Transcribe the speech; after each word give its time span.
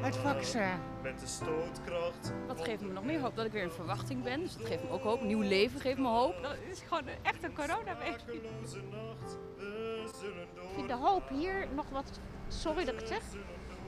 Het 0.00 0.16
vaccin. 0.16 0.78
Met 1.02 1.20
de 1.20 1.26
stootkracht. 1.26 2.32
Dat 2.46 2.60
geeft 2.64 2.82
me 2.82 2.92
nog 2.92 3.04
meer 3.04 3.20
hoop 3.20 3.36
dat 3.36 3.44
ik 3.46 3.52
weer 3.52 3.62
in 3.62 3.70
verwachting 3.70 4.22
ben. 4.22 4.40
Dus 4.40 4.56
dat 4.56 4.66
geeft 4.66 4.82
me 4.82 4.90
ook 4.90 5.02
hoop. 5.02 5.22
Nieuw 5.22 5.40
leven 5.40 5.80
geeft 5.80 5.98
me 5.98 6.08
hoop. 6.08 6.42
Dat 6.42 6.56
is 6.70 6.80
gewoon 6.80 7.04
echt 7.22 7.42
een 7.42 7.54
coronaweek. 7.54 8.18
Sprakeloze 8.18 8.82
nacht. 8.82 9.38
We 9.56 10.10
zullen 10.20 10.42
Ik 10.42 10.74
vind 10.74 10.88
de 10.88 10.94
hoop 10.94 11.28
hier 11.28 11.68
nog 11.74 11.88
wat, 11.90 12.20
sorry 12.48 12.84
dat 12.84 12.94
ik 12.94 13.00
het 13.00 13.08
zeg, 13.08 13.22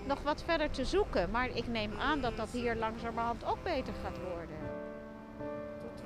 nog 0.07 0.23
wat 0.23 0.43
verder 0.43 0.71
te 0.71 0.85
zoeken. 0.85 1.31
Maar 1.31 1.57
ik 1.57 1.67
neem 1.67 1.93
aan 1.99 2.21
dat 2.21 2.37
dat 2.37 2.51
hier 2.51 2.77
langzamerhand 2.77 3.45
ook 3.45 3.63
beter 3.63 3.95
gaat 4.03 4.19
worden. 4.19 4.57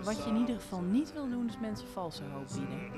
Wat 0.03 0.25
je 0.25 0.31
in 0.31 0.37
ieder 0.37 0.55
geval 0.55 0.81
niet 0.81 1.13
wil 1.13 1.29
doen, 1.29 1.49
is 1.49 1.59
mensen 1.59 1.89
valse 1.89 2.23
hoop 2.25 2.47
bieden. 2.47 2.93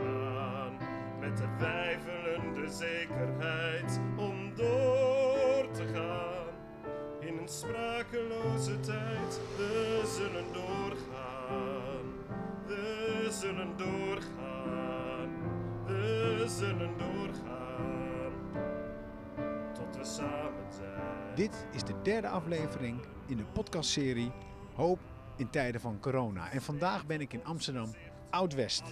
doorgaan. 0.00 0.72
Met 1.20 1.36
de 1.36 1.48
wijvelende 1.58 2.19
zekerheid 2.72 4.00
om 4.16 4.54
door 4.54 5.70
te 5.72 5.86
gaan. 5.94 6.48
In 7.20 7.38
een 7.38 7.48
sprakeloze 7.48 8.80
tijd. 8.80 9.40
We 9.56 10.02
zullen 10.16 10.52
doorgaan. 10.52 12.04
We 12.66 13.28
zullen 13.30 13.76
doorgaan. 13.76 15.30
We 15.86 16.44
zullen 16.48 16.90
doorgaan. 16.98 18.32
Tot 19.72 19.96
we 19.96 20.04
samen 20.04 20.72
zijn. 20.76 21.34
Dit 21.34 21.66
is 21.72 21.84
de 21.84 21.94
derde 22.02 22.28
aflevering 22.28 23.00
in 23.26 23.36
de 23.36 23.44
podcastserie 23.44 24.32
Hoop 24.74 25.00
in 25.36 25.50
tijden 25.50 25.80
van 25.80 26.00
corona. 26.00 26.50
En 26.50 26.62
vandaag 26.62 27.06
ben 27.06 27.20
ik 27.20 27.32
in 27.32 27.44
Amsterdam 27.44 27.90
Oud-West. 28.30 28.82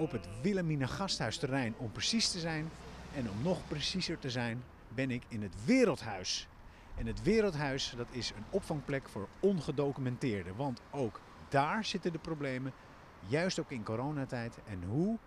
Op 0.00 0.12
het 0.12 0.28
Wilhelmina 0.42 0.86
Gasthuisterrein 0.86 1.74
om 1.78 1.92
precies 1.92 2.30
te 2.30 2.38
zijn. 2.38 2.70
En 3.14 3.30
om 3.30 3.42
nog 3.42 3.68
preciezer 3.68 4.18
te 4.18 4.30
zijn 4.30 4.62
ben 4.94 5.10
ik 5.10 5.22
in 5.28 5.42
het 5.42 5.64
Wereldhuis. 5.64 6.48
En 6.96 7.06
het 7.06 7.22
Wereldhuis 7.22 7.94
dat 7.96 8.06
is 8.10 8.30
een 8.30 8.44
opvangplek 8.50 9.08
voor 9.08 9.28
ongedocumenteerden. 9.40 10.56
Want 10.56 10.80
ook 10.90 11.20
daar 11.48 11.84
zitten 11.84 12.12
de 12.12 12.18
problemen. 12.18 12.72
Juist 13.26 13.60
ook 13.60 13.70
in 13.70 13.84
coronatijd. 13.84 14.58
En 14.66 14.82
hoe 14.82 15.18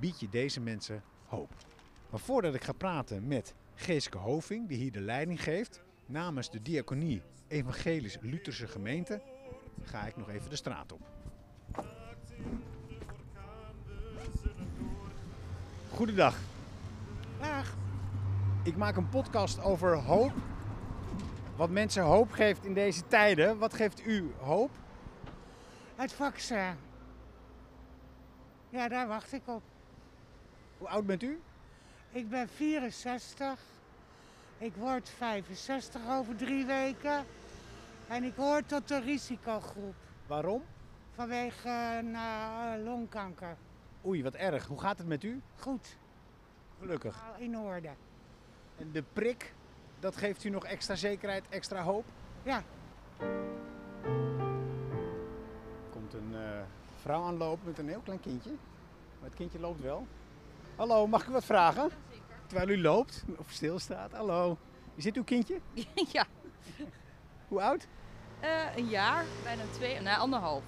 bied 0.00 0.20
je 0.20 0.28
deze 0.28 0.60
mensen 0.60 1.02
hoop? 1.26 1.54
Maar 2.10 2.20
voordat 2.20 2.54
ik 2.54 2.64
ga 2.64 2.72
praten 2.72 3.26
met 3.26 3.54
Geeske 3.74 4.18
Hoving, 4.18 4.68
die 4.68 4.78
hier 4.78 4.92
de 4.92 5.00
leiding 5.00 5.42
geeft, 5.42 5.82
namens 6.06 6.50
de 6.50 6.62
Diaconie 6.62 7.22
Evangelisch 7.48 8.18
Lutherse 8.20 8.66
Gemeente, 8.66 9.22
ga 9.82 10.06
ik 10.06 10.16
nog 10.16 10.28
even 10.28 10.50
de 10.50 10.56
straat 10.56 10.92
op. 10.92 11.00
Goedendag. 15.94 16.36
Dag. 17.40 17.74
Ik 18.62 18.76
maak 18.76 18.96
een 18.96 19.08
podcast 19.08 19.62
over 19.62 19.96
hoop. 19.96 20.32
Wat 21.56 21.70
mensen 21.70 22.02
hoop 22.02 22.30
geeft 22.30 22.64
in 22.64 22.74
deze 22.74 23.06
tijden. 23.06 23.58
Wat 23.58 23.74
geeft 23.74 24.06
u 24.06 24.32
hoop? 24.40 24.70
Het 25.96 26.12
vaccin. 26.12 26.74
Ja, 28.68 28.88
daar 28.88 29.08
wacht 29.08 29.32
ik 29.32 29.42
op. 29.44 29.62
Hoe 30.78 30.88
oud 30.88 31.06
bent 31.06 31.22
u? 31.22 31.40
Ik 32.10 32.28
ben 32.28 32.48
64. 32.48 33.58
Ik 34.58 34.74
word 34.74 35.08
65 35.08 36.00
over 36.10 36.36
drie 36.36 36.66
weken. 36.66 37.24
En 38.08 38.24
ik 38.24 38.34
hoor 38.36 38.66
tot 38.66 38.88
de 38.88 39.00
risicogroep 39.00 39.94
Waarom? 40.26 40.62
vanwege 41.14 41.68
eh, 41.68 42.84
longkanker. 42.84 43.56
Oei, 44.06 44.22
wat 44.22 44.34
erg. 44.34 44.66
Hoe 44.66 44.80
gaat 44.80 44.98
het 44.98 45.06
met 45.06 45.22
u? 45.24 45.40
Goed, 45.58 45.96
Gelukkig. 46.80 47.22
al 47.34 47.40
in 47.42 47.58
orde. 47.58 47.90
En 48.78 48.92
de 48.92 49.02
prik, 49.12 49.54
dat 50.00 50.16
geeft 50.16 50.44
u 50.44 50.48
nog 50.50 50.64
extra 50.64 50.94
zekerheid, 50.94 51.44
extra 51.48 51.82
hoop? 51.82 52.04
Ja, 52.42 52.62
komt 55.90 56.14
een 56.14 56.34
eh, 56.34 56.60
vrouw 57.00 57.22
aanlopen 57.22 57.66
met 57.66 57.78
een 57.78 57.88
heel 57.88 58.00
klein 58.00 58.20
kindje. 58.20 58.50
Maar 59.18 59.28
het 59.28 59.34
kindje 59.34 59.60
loopt 59.60 59.80
wel. 59.80 60.06
Hallo, 60.76 61.06
mag 61.06 61.22
ik 61.22 61.28
u 61.28 61.32
wat 61.32 61.44
vragen? 61.44 61.90
Terwijl 62.46 62.68
u 62.68 62.80
loopt 62.80 63.24
of 63.36 63.50
stilstaat. 63.50 64.12
Hallo. 64.12 64.56
Is 64.94 65.04
dit 65.04 65.16
uw 65.16 65.24
kindje? 65.24 65.60
ja, 66.12 66.24
Hoe 67.48 67.62
oud? 67.62 67.86
Eh, 68.40 68.76
een 68.76 68.88
jaar, 68.88 69.24
bijna 69.42 69.62
twee, 69.70 70.00
nee, 70.00 70.14
anderhalf. 70.14 70.62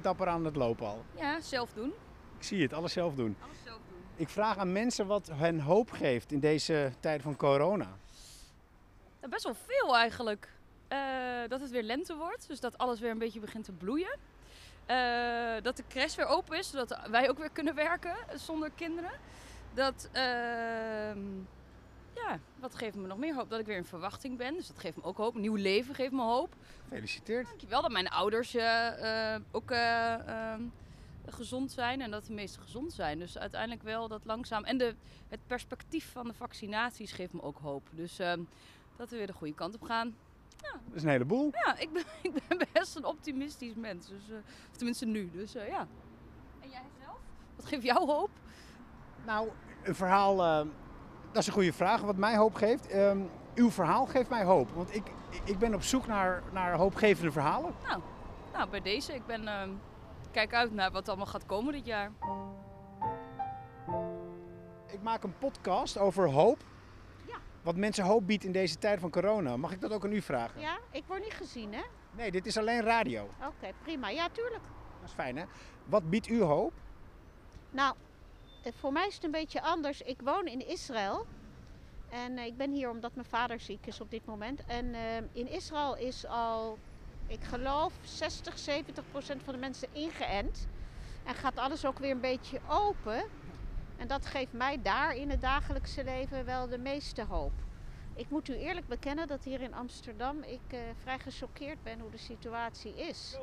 Dapper 0.00 0.26
aan 0.26 0.44
het 0.44 0.56
lopen 0.56 0.86
al. 0.86 1.04
Ja, 1.16 1.40
zelf 1.40 1.72
doen. 1.72 1.92
Ik 2.40 2.46
zie 2.46 2.62
het, 2.62 2.72
alles 2.72 2.92
zelf 2.92 3.14
doen. 3.14 3.36
Alles 3.42 3.56
zelf 3.64 3.80
doen. 3.88 3.98
Ik 4.16 4.28
vraag 4.28 4.56
aan 4.56 4.72
mensen 4.72 5.06
wat 5.06 5.30
hen 5.32 5.60
hoop 5.60 5.90
geeft 5.90 6.32
in 6.32 6.40
deze 6.40 6.92
tijd 7.00 7.22
van 7.22 7.36
corona. 7.36 7.88
Nou, 9.20 9.32
best 9.32 9.44
wel 9.44 9.54
veel 9.54 9.96
eigenlijk. 9.96 10.48
Eh, 10.88 10.98
dat 11.48 11.60
het 11.60 11.70
weer 11.70 11.82
lente 11.82 12.16
wordt, 12.16 12.48
dus 12.48 12.60
dat 12.60 12.78
alles 12.78 13.00
weer 13.00 13.10
een 13.10 13.18
beetje 13.18 13.40
begint 13.40 13.64
te 13.64 13.72
bloeien. 13.72 14.18
Eh, 14.86 15.62
dat 15.62 15.76
de 15.76 15.84
crash 15.88 16.14
weer 16.16 16.26
open 16.26 16.58
is, 16.58 16.70
zodat 16.70 17.00
wij 17.10 17.28
ook 17.28 17.38
weer 17.38 17.50
kunnen 17.50 17.74
werken 17.74 18.16
zonder 18.34 18.70
kinderen. 18.70 19.12
Dat, 19.74 20.08
ehm, 20.12 21.18
ja, 22.14 22.38
wat 22.60 22.74
geeft 22.74 22.96
me 22.96 23.06
nog 23.06 23.18
meer 23.18 23.34
hoop? 23.34 23.50
Dat 23.50 23.60
ik 23.60 23.66
weer 23.66 23.76
in 23.76 23.84
verwachting 23.84 24.36
ben, 24.36 24.54
dus 24.54 24.66
dat 24.66 24.78
geeft 24.78 24.96
me 24.96 25.02
ook 25.02 25.16
hoop. 25.16 25.34
Nieuw 25.34 25.54
leven 25.54 25.94
geeft 25.94 26.12
me 26.12 26.22
hoop. 26.22 26.54
Gefeliciteerd. 26.88 27.46
Dankjewel 27.46 27.82
dat 27.82 27.90
mijn 27.90 28.08
ouders 28.08 28.54
eh, 28.54 29.34
eh, 29.34 29.42
ook 29.50 29.70
eh, 29.70 30.12
ehm, 30.14 30.62
gezond 31.26 31.72
zijn 31.72 32.00
en 32.00 32.10
dat 32.10 32.26
de 32.26 32.32
meesten 32.32 32.62
gezond 32.62 32.92
zijn. 32.92 33.18
Dus 33.18 33.38
uiteindelijk 33.38 33.82
wel 33.82 34.08
dat 34.08 34.24
langzaam. 34.24 34.64
En 34.64 34.78
de, 34.78 34.94
het 35.28 35.40
perspectief 35.46 36.12
van 36.12 36.26
de 36.26 36.34
vaccinaties 36.34 37.12
geeft 37.12 37.32
me 37.32 37.42
ook 37.42 37.58
hoop. 37.58 37.88
Dus 37.92 38.18
ehm, 38.18 38.40
dat 38.96 39.10
we 39.10 39.16
weer 39.16 39.26
de 39.26 39.32
goede 39.32 39.54
kant 39.54 39.74
op 39.74 39.82
gaan. 39.82 40.14
Dat 40.60 40.94
is 40.94 41.02
een 41.02 41.08
heleboel. 41.08 41.50
Ja, 41.64 41.78
ik 41.78 41.92
ben, 41.92 42.02
ik 42.32 42.32
ben 42.48 42.68
best 42.72 42.96
een 42.96 43.04
optimistisch 43.04 43.74
mens. 43.74 44.08
Dus, 44.08 44.30
eh, 44.30 44.36
of 44.70 44.76
tenminste 44.76 45.06
nu. 45.06 45.30
Dus 45.32 45.54
eh, 45.54 45.68
ja. 45.68 45.86
En 46.60 46.68
jij 46.70 46.82
zelf? 47.04 47.18
Wat 47.56 47.66
geeft 47.66 47.82
jou 47.82 48.06
hoop? 48.06 48.30
Nou, 49.26 49.48
een 49.82 49.94
verhaal, 49.94 50.42
eh, 50.42 50.66
dat 51.32 51.42
is 51.42 51.46
een 51.46 51.52
goede 51.52 51.72
vraag. 51.72 52.00
Wat 52.00 52.16
mij 52.16 52.36
hoop 52.36 52.54
geeft. 52.54 52.86
Ehm, 52.86 53.20
uw 53.54 53.70
verhaal 53.70 54.06
geeft 54.06 54.30
mij 54.30 54.44
hoop. 54.44 54.70
Want 54.70 54.94
ik, 54.94 55.12
ik 55.44 55.58
ben 55.58 55.74
op 55.74 55.82
zoek 55.82 56.06
naar, 56.06 56.42
naar 56.52 56.74
hoopgevende 56.74 57.32
verhalen. 57.32 57.74
Nou, 57.86 58.02
nou 58.52 58.70
bij 58.70 58.80
deze. 58.80 59.14
Ik 59.14 59.26
ben, 59.26 59.48
ehm, 59.48 59.70
kijk 60.30 60.54
uit 60.54 60.72
naar 60.72 60.90
wat 60.90 61.08
allemaal 61.08 61.26
gaat 61.26 61.46
komen 61.46 61.72
dit 61.72 61.86
jaar. 61.86 62.12
Ik 64.86 65.02
maak 65.02 65.22
een 65.22 65.38
podcast 65.38 65.98
over 65.98 66.28
hoop. 66.30 66.58
Ja. 67.26 67.36
Wat 67.62 67.76
mensen 67.76 68.04
hoop 68.04 68.26
biedt 68.26 68.44
in 68.44 68.52
deze 68.52 68.78
tijd 68.78 69.00
van 69.00 69.10
corona. 69.10 69.56
Mag 69.56 69.72
ik 69.72 69.80
dat 69.80 69.92
ook 69.92 70.04
aan 70.04 70.12
u 70.12 70.22
vragen? 70.22 70.60
ja, 70.60 70.78
ik 70.90 71.04
word 71.06 71.22
niet 71.22 71.34
gezien 71.34 71.74
hè? 71.74 71.82
Nee, 72.16 72.30
dit 72.30 72.46
is 72.46 72.56
alleen 72.56 72.82
radio. 72.82 73.28
Oké, 73.46 73.72
prima. 73.82 74.10
Ja, 74.10 74.28
tuurlijk. 74.28 74.62
Dat 75.00 75.08
is 75.08 75.14
fijn 75.14 75.36
hè. 75.36 75.44
Wat 75.84 76.10
biedt 76.10 76.28
u 76.28 76.42
hoop? 76.42 76.72
Nou, 77.70 77.94
eh, 78.62 78.72
voor 78.78 78.92
mij 78.92 79.06
is 79.06 79.14
het 79.14 79.24
een 79.24 79.30
beetje 79.30 79.62
anders. 79.62 80.00
Ik 80.00 80.20
woon 80.22 80.46
in 80.46 80.68
Israël. 80.68 81.26
En 82.10 82.38
eh, 82.38 82.46
ik 82.46 82.56
ben 82.56 82.72
hier 82.72 82.90
omdat 82.90 83.14
mijn 83.14 83.26
vader 83.26 83.60
ziek 83.60 83.86
is 83.86 84.00
op 84.00 84.10
dit 84.10 84.24
moment. 84.26 84.64
En 84.66 84.94
eh, 84.94 85.16
in 85.32 85.48
Israël 85.48 85.96
is 85.96 86.26
al, 86.26 86.78
ik 87.30 87.44
geloof, 87.44 87.92
60, 88.02 88.58
70 88.58 89.04
procent 89.10 89.42
van 89.42 89.54
de 89.54 89.60
mensen 89.60 89.88
ingeënt. 89.92 90.66
En 91.24 91.34
gaat 91.34 91.56
alles 91.58 91.84
ook 91.84 91.98
weer 91.98 92.10
een 92.10 92.20
beetje 92.20 92.60
open. 92.68 93.24
En 93.96 94.08
dat 94.08 94.26
geeft 94.26 94.52
mij 94.52 94.82
daar 94.82 95.16
in 95.16 95.30
het 95.30 95.40
dagelijkse 95.40 96.04
leven 96.04 96.44
wel 96.44 96.68
de 96.68 96.78
meeste 96.78 97.24
hoop. 97.24 97.52
Ik 98.14 98.30
moet 98.30 98.48
u 98.48 98.54
eerlijk 98.56 98.86
bekennen 98.86 99.26
dat 99.26 99.44
hier 99.44 99.60
in 99.60 99.74
Amsterdam 99.74 100.42
ik 100.42 100.60
eh, 100.68 100.80
vrij 101.02 101.18
gechoqueerd 101.18 101.82
ben 101.82 102.00
hoe 102.00 102.10
de 102.10 102.18
situatie 102.18 102.94
is. 102.96 103.38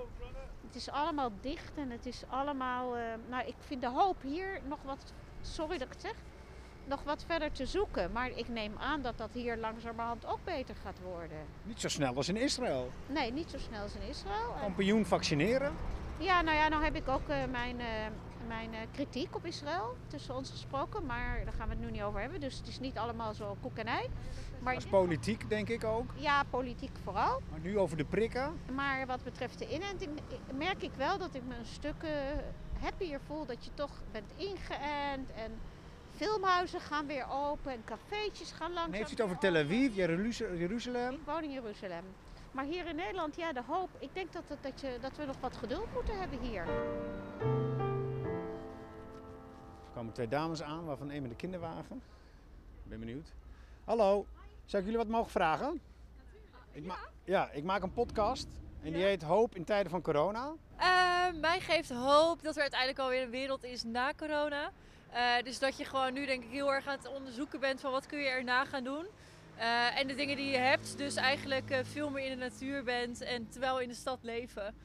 Het 0.66 0.76
is 0.76 0.90
allemaal 0.90 1.31
dicht 1.42 1.78
en 1.78 1.90
het 1.90 2.06
is 2.06 2.24
allemaal. 2.28 2.96
eh, 2.97 3.03
nou, 3.30 3.47
ik 3.47 3.56
vind 3.59 3.81
de 3.81 3.90
hoop 3.90 4.22
hier 4.22 4.61
nog 4.67 4.82
wat. 4.84 5.14
Sorry 5.41 5.78
dat 5.78 5.88
ik 5.88 5.94
het 5.94 6.02
zeg. 6.02 6.16
Nog 6.87 7.03
wat 7.03 7.23
verder 7.28 7.51
te 7.51 7.66
zoeken. 7.66 8.11
Maar 8.11 8.29
ik 8.29 8.47
neem 8.47 8.73
aan 8.79 9.01
dat 9.01 9.17
dat 9.17 9.29
hier 9.34 9.57
langzamerhand 9.57 10.25
ook 10.25 10.39
beter 10.43 10.75
gaat 10.84 10.99
worden. 11.03 11.37
Niet 11.63 11.81
zo 11.81 11.87
snel 11.87 12.16
als 12.16 12.29
in 12.29 12.37
Israël. 12.37 12.91
Nee, 13.07 13.31
niet 13.31 13.49
zo 13.49 13.57
snel 13.57 13.81
als 13.81 13.95
in 13.95 14.07
Israël. 14.09 14.53
En- 14.55 14.61
Kampioen 14.61 15.05
vaccineren. 15.05 15.73
ja, 16.17 16.41
nou 16.41 16.57
ja, 16.57 16.67
nou 16.67 16.84
heb 16.84 16.95
ik 16.95 17.07
ook 17.07 17.28
eh, 17.29 17.37
mijn, 17.51 17.79
eh, 17.79 17.85
mijn 18.47 18.73
eh, 18.73 18.79
kritiek 18.91 19.35
op 19.35 19.45
Israël 19.45 19.95
tussen 20.07 20.35
ons 20.35 20.49
gesproken. 20.49 21.05
Maar 21.05 21.41
daar 21.43 21.53
gaan 21.53 21.67
we 21.67 21.73
het 21.73 21.84
nu 21.84 21.91
niet 21.91 22.01
over 22.01 22.19
hebben. 22.22 22.39
Dus 22.39 22.57
het 22.57 22.67
is 22.67 22.79
niet 22.79 22.97
allemaal 22.97 23.34
zo 23.34 23.57
koek 23.61 23.78
en 23.78 23.85
ei. 23.87 24.09
Maar 24.59 24.75
is 24.75 24.85
politiek 24.85 25.49
denk 25.49 25.69
ik 25.69 25.84
ook. 25.84 26.11
ja, 26.16 26.43
politiek 26.49 26.91
vooral. 27.03 27.41
Maar 27.51 27.59
nu 27.59 27.79
over 27.79 27.97
de 27.97 28.05
prikken. 28.05 28.59
Maar 28.75 29.05
wat 29.05 29.23
betreft 29.23 29.59
de 29.59 29.69
inenting 29.73 30.11
merk 30.57 30.81
ik 30.84 30.91
wel 30.97 31.17
dat 31.17 31.35
ik 31.35 31.41
me 31.47 31.55
een 31.55 31.66
stuk 31.66 32.05
happier 32.81 33.19
voel 33.25 33.45
dat 33.45 33.66
je 33.66 33.72
toch 33.73 33.91
bent 34.11 34.31
ingeënt 34.35 35.31
en 35.35 35.59
filmhuizen 36.17 36.79
gaan 36.81 37.08
weer 37.08 37.25
open 37.29 37.72
en 37.72 37.84
cafeetjes 37.85 38.52
gaan 38.52 38.73
langzaam. 38.73 38.93
En 38.93 38.97
heeft 38.97 39.09
u 39.09 39.14
het 39.14 39.22
over 39.22 39.37
Tel. 39.37 39.55
Aviv, 39.55 39.96
Jeruzalem? 39.96 40.58
Jeruzalem? 40.58 41.14
Ik 41.14 41.19
woon 41.25 41.43
in 41.43 41.52
Jeruzalem. 41.52 42.03
Maar 42.52 42.66
hier 42.66 42.85
in 42.87 42.96
Nederland, 42.96 43.35
ja, 43.35 43.53
de 43.53 43.64
hoop. 43.67 43.90
Ik 43.99 44.09
denk 44.14 44.34
dat, 44.34 44.43
het, 44.47 44.64
dat, 44.64 44.81
je, 44.81 44.97
dat 45.02 45.16
we 45.17 45.25
nog 45.25 45.35
wat 45.40 45.58
geduld 45.58 45.93
moeten 45.93 46.19
hebben 46.19 46.40
hier. 46.40 46.64
Kwam 49.84 49.93
komen 49.93 50.14
twee 50.14 50.28
dames 50.28 50.61
aan, 50.61 50.85
waarvan 50.85 51.09
een 51.09 51.22
met 51.22 51.31
de 51.31 51.37
kinderwagen. 51.37 52.02
Ik 52.84 52.90
ben 52.90 52.99
benieuwd. 52.99 53.34
Hallo, 53.85 54.25
zou 54.66 54.84
ik 54.84 54.90
jullie 54.90 54.97
wat 55.05 55.08
mogen 55.08 55.31
vragen? 55.31 55.81
Ik 56.72 56.85
ma- 56.85 57.08
ja, 57.23 57.49
ik 57.52 57.63
maak 57.63 57.84
een 57.84 57.93
podcast 57.93 58.47
en 58.84 58.93
die 58.93 59.03
heet 59.03 59.22
Hoop 59.22 59.55
in 59.55 59.63
tijden 59.63 59.91
van 59.91 60.02
corona. 60.02 60.52
Eh, 60.78 61.40
mij 61.41 61.59
geeft 61.59 61.90
hoop 61.90 62.43
dat 62.43 62.55
er 62.55 62.61
uiteindelijk 62.61 62.99
alweer 62.99 63.22
een 63.23 63.29
wereld 63.29 63.63
is 63.63 63.84
na 63.84 64.13
corona. 64.13 64.72
Eh, 65.09 65.44
dus 65.44 65.59
dat 65.59 65.78
je 65.78 65.86
gewoon 65.86 66.14
nu 66.14 66.26
denk 66.26 66.44
ik 66.44 66.50
heel 66.50 66.74
erg 66.74 66.88
aan 66.88 66.98
het 66.98 67.08
onderzoeken 67.08 67.59
bent 67.59 67.80
van 67.80 67.92
wat 67.92 68.06
kun 68.06 68.20
je 68.20 68.28
erna 68.28 68.66
gaan 68.66 68.84
doen. 68.84 69.08
Eh, 69.56 70.00
en 70.00 70.08
de 70.08 70.16
dingen 70.16 70.36
die 70.36 70.50
je 70.50 70.58
hebt, 70.58 70.98
dus 70.98 71.16
eigenlijk 71.16 71.70
eh, 71.70 71.80
veel 71.84 72.09
meer 72.09 72.26
in 72.26 72.40
de 72.40 72.50
natuur 72.50 72.84
bent 72.84 73.22
en 73.22 73.50
terwijl 73.50 73.80
in 73.80 73.88
de 73.88 73.94
stad 73.94 74.24
leven. 74.24 74.76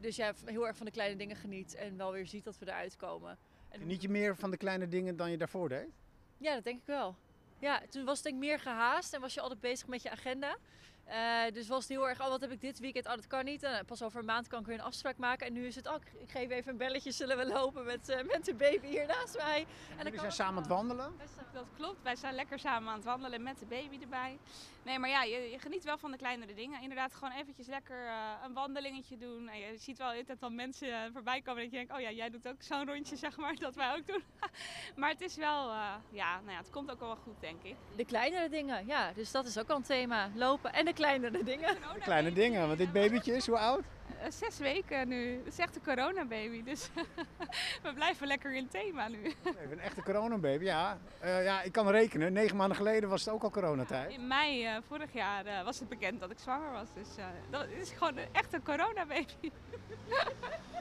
Dus 0.00 0.16
ja, 0.16 0.32
heel 0.44 0.66
erg 0.66 0.76
van 0.76 0.86
de 0.86 0.92
kleine 0.92 1.16
dingen 1.16 1.36
geniet 1.36 1.74
en 1.74 1.96
wel 1.96 2.12
weer 2.12 2.26
ziet 2.26 2.44
dat 2.44 2.58
we 2.58 2.66
eruit 2.66 2.96
komen. 2.96 3.38
En 3.68 3.80
Geniet 3.80 4.02
je 4.02 4.08
meer 4.08 4.36
van 4.36 4.50
de 4.50 4.56
kleine 4.56 4.88
dingen 4.88 5.16
dan 5.16 5.30
je 5.30 5.36
daarvoor 5.36 5.68
deed? 5.68 5.88
Ja, 6.38 6.54
dat 6.54 6.64
denk 6.64 6.78
ik 6.78 6.86
wel. 6.86 7.16
Ja, 7.58 7.82
toen 7.88 8.04
was 8.04 8.14
het 8.14 8.24
denk 8.24 8.36
ik 8.36 8.48
meer 8.48 8.58
gehaast 8.58 9.14
en 9.14 9.20
was 9.20 9.34
je 9.34 9.40
altijd 9.40 9.60
bezig 9.60 9.86
met 9.86 10.02
je 10.02 10.10
agenda. 10.10 10.56
Eh, 11.04 11.52
dus 11.52 11.68
was 11.68 11.78
het 11.80 11.88
heel 11.88 12.08
erg, 12.08 12.20
oh 12.20 12.28
wat 12.28 12.40
heb 12.40 12.50
ik 12.50 12.60
dit 12.60 12.78
weekend? 12.78 13.06
Oh 13.06 13.14
dat 13.14 13.26
kan 13.26 13.44
niet. 13.44 13.62
En 13.62 13.84
pas 13.84 14.02
over 14.02 14.18
een 14.18 14.24
maand 14.24 14.46
kan 14.46 14.60
ik 14.60 14.66
weer 14.66 14.74
een 14.78 14.84
afspraak 14.84 15.16
maken. 15.16 15.46
En 15.46 15.52
nu 15.52 15.66
is 15.66 15.74
het, 15.76 15.86
oh 15.88 15.94
ik- 15.94 16.30
geef 16.30 16.50
even 16.50 16.70
een 16.72 16.76
belletje, 16.78 17.10
zullen 17.12 17.36
we 17.36 17.46
lopen 17.46 17.84
met, 17.84 18.08
eh, 18.08 18.22
met 18.24 18.44
de 18.44 18.54
baby 18.54 18.86
hier 18.86 19.06
naast 19.06 19.36
mij. 19.36 19.66
En 19.90 19.96
Jullie 19.96 20.10
kan 20.12 20.20
zijn 20.20 20.32
samen 20.32 20.54
aan 20.54 20.62
het 20.62 20.70
wandelen? 20.70 21.12
Dat 21.52 21.66
klopt, 21.76 22.02
wij 22.02 22.16
zijn 22.16 22.34
lekker 22.34 22.58
samen 22.58 22.88
aan 22.88 22.94
het 22.96 23.04
wandelen 23.04 23.42
met 23.42 23.58
de 23.58 23.66
baby 23.66 23.98
erbij. 24.02 24.38
Nee, 24.84 24.98
maar 24.98 25.08
ja, 25.10 25.22
je, 25.22 25.50
je 25.50 25.58
geniet 25.58 25.84
wel 25.84 25.98
van 25.98 26.10
de 26.10 26.16
kleinere 26.16 26.54
dingen. 26.54 26.82
Inderdaad, 26.82 27.14
gewoon 27.14 27.32
eventjes 27.32 27.66
lekker 27.66 28.06
eh, 28.06 28.14
een 28.44 28.52
wandelingetje 28.52 29.16
doen. 29.16 29.48
En 29.48 29.58
je 29.58 29.76
ziet 29.76 29.98
wel 29.98 30.12
de 30.12 30.24
tijd 30.24 30.40
wel 30.40 30.50
mensen 30.50 30.88
eh, 30.88 31.10
voorbij 31.12 31.40
komen 31.40 31.62
dat 31.62 31.70
je 31.70 31.76
denkt, 31.76 31.92
oh 31.92 32.00
ja, 32.00 32.10
jij 32.10 32.30
doet 32.30 32.48
ook 32.48 32.62
zo'n 32.62 32.86
rondje, 32.86 33.16
zeg 33.16 33.36
maar, 33.36 33.54
dat 33.54 33.74
wij 33.74 33.92
ook 33.92 34.06
doen. 34.06 34.22
maar 34.96 35.10
het 35.10 35.20
is 35.20 35.36
wel, 35.36 35.70
eh, 35.70 35.94
ja, 36.10 36.40
nou 36.40 36.50
ja, 36.50 36.58
het 36.58 36.70
komt 36.70 36.90
ook 36.90 37.00
wel 37.00 37.16
goed, 37.16 37.40
denk 37.40 37.62
ik. 37.62 37.76
De 37.96 38.04
kleinere 38.04 38.48
dingen, 38.48 38.86
ja. 38.86 39.12
Dus 39.12 39.30
dat 39.30 39.46
is 39.46 39.58
ook 39.58 39.68
al 39.68 39.76
een 39.76 39.82
thema. 39.82 40.30
Lopen 40.34 40.72
en 40.72 40.84
de 40.84 40.92
kleinere 40.92 41.44
dingen. 41.44 41.74
De 41.94 42.00
kleine 42.00 42.32
dingen, 42.32 42.66
want 42.66 42.78
dit 42.78 42.92
babytje 42.92 43.36
is 43.36 43.46
hoe 43.46 43.58
oud? 43.58 43.84
Eh, 44.24 44.30
zes 44.30 44.58
weken 44.58 45.08
nu, 45.08 45.38
dat 45.44 45.52
is 45.52 45.58
echt 45.58 45.76
een 45.76 45.82
coronababy, 45.82 46.62
dus 46.62 46.90
we 47.82 47.92
blijven 47.94 48.26
lekker 48.26 48.54
in 48.54 48.68
thema 48.68 49.08
nu. 49.08 49.22
Even 49.44 49.72
een 49.72 49.80
echte 49.80 50.02
coronababy, 50.02 50.64
ja. 50.64 50.98
Eh, 51.20 51.44
ja, 51.44 51.62
ik 51.62 51.72
kan 51.72 51.88
rekenen. 51.88 52.32
Negen 52.32 52.56
maanden 52.56 52.76
geleden 52.76 53.08
was 53.08 53.24
het 53.24 53.34
ook 53.34 53.42
al 53.42 53.50
coronatijd. 53.50 54.12
In 54.12 54.26
mei 54.26 54.66
eh, 54.66 54.76
vorig 54.88 55.12
jaar 55.12 55.64
was 55.64 55.78
het 55.78 55.88
bekend 55.88 56.20
dat 56.20 56.30
ik 56.30 56.38
zwanger 56.38 56.72
was, 56.72 56.88
dus 56.94 57.08
dat 57.50 57.66
is 57.80 57.90
gewoon 57.90 58.18
echt 58.32 58.52
een 58.52 58.62
coronababy. 58.62 59.50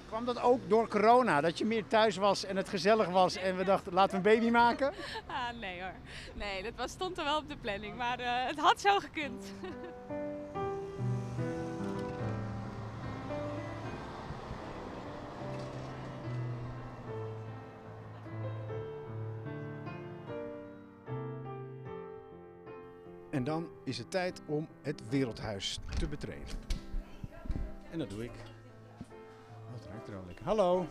Kwam 0.08 0.26
dat 0.26 0.42
ook 0.42 0.70
door 0.70 0.88
corona? 0.88 1.42
Dat 1.42 1.58
je 1.58 1.66
meer 1.66 1.88
thuis 1.88 2.16
was 2.16 2.46
en 2.46 2.58
het 2.58 2.70
gezellig 2.70 3.10
was 3.10 3.36
en 3.36 3.58
we 3.58 3.64
dachten, 3.64 3.94
laten 3.94 4.22
we 4.22 4.30
een 4.30 4.40
baby 4.40 4.52
maken? 4.52 4.94
Ah, 5.28 5.60
nee 5.60 5.82
hoor. 5.82 5.94
Nee, 6.34 6.64
dat 6.64 6.74
was, 6.76 6.92
stond 6.92 7.18
er 7.18 7.24
wel 7.24 7.38
op 7.38 7.50
de 7.50 7.58
planning, 7.58 7.96
maar 7.96 8.48
het 8.48 8.60
had 8.60 8.82
zo 8.82 9.00
gekund. 9.00 9.54
Is 23.94 24.00
het 24.00 24.12
tijd 24.12 24.42
om 24.46 24.68
het 24.82 25.02
wereldhuis 25.10 25.80
te 26.00 26.08
betreden. 26.08 26.58
En 27.92 28.00
dat 28.00 28.10
doe 28.10 28.24
ik. 28.24 28.32
Het 29.74 29.86
ruikt 29.90 30.08
er 30.08 30.16
al 30.16 30.24
lekker. 30.26 30.46
Hallo. 30.46 30.88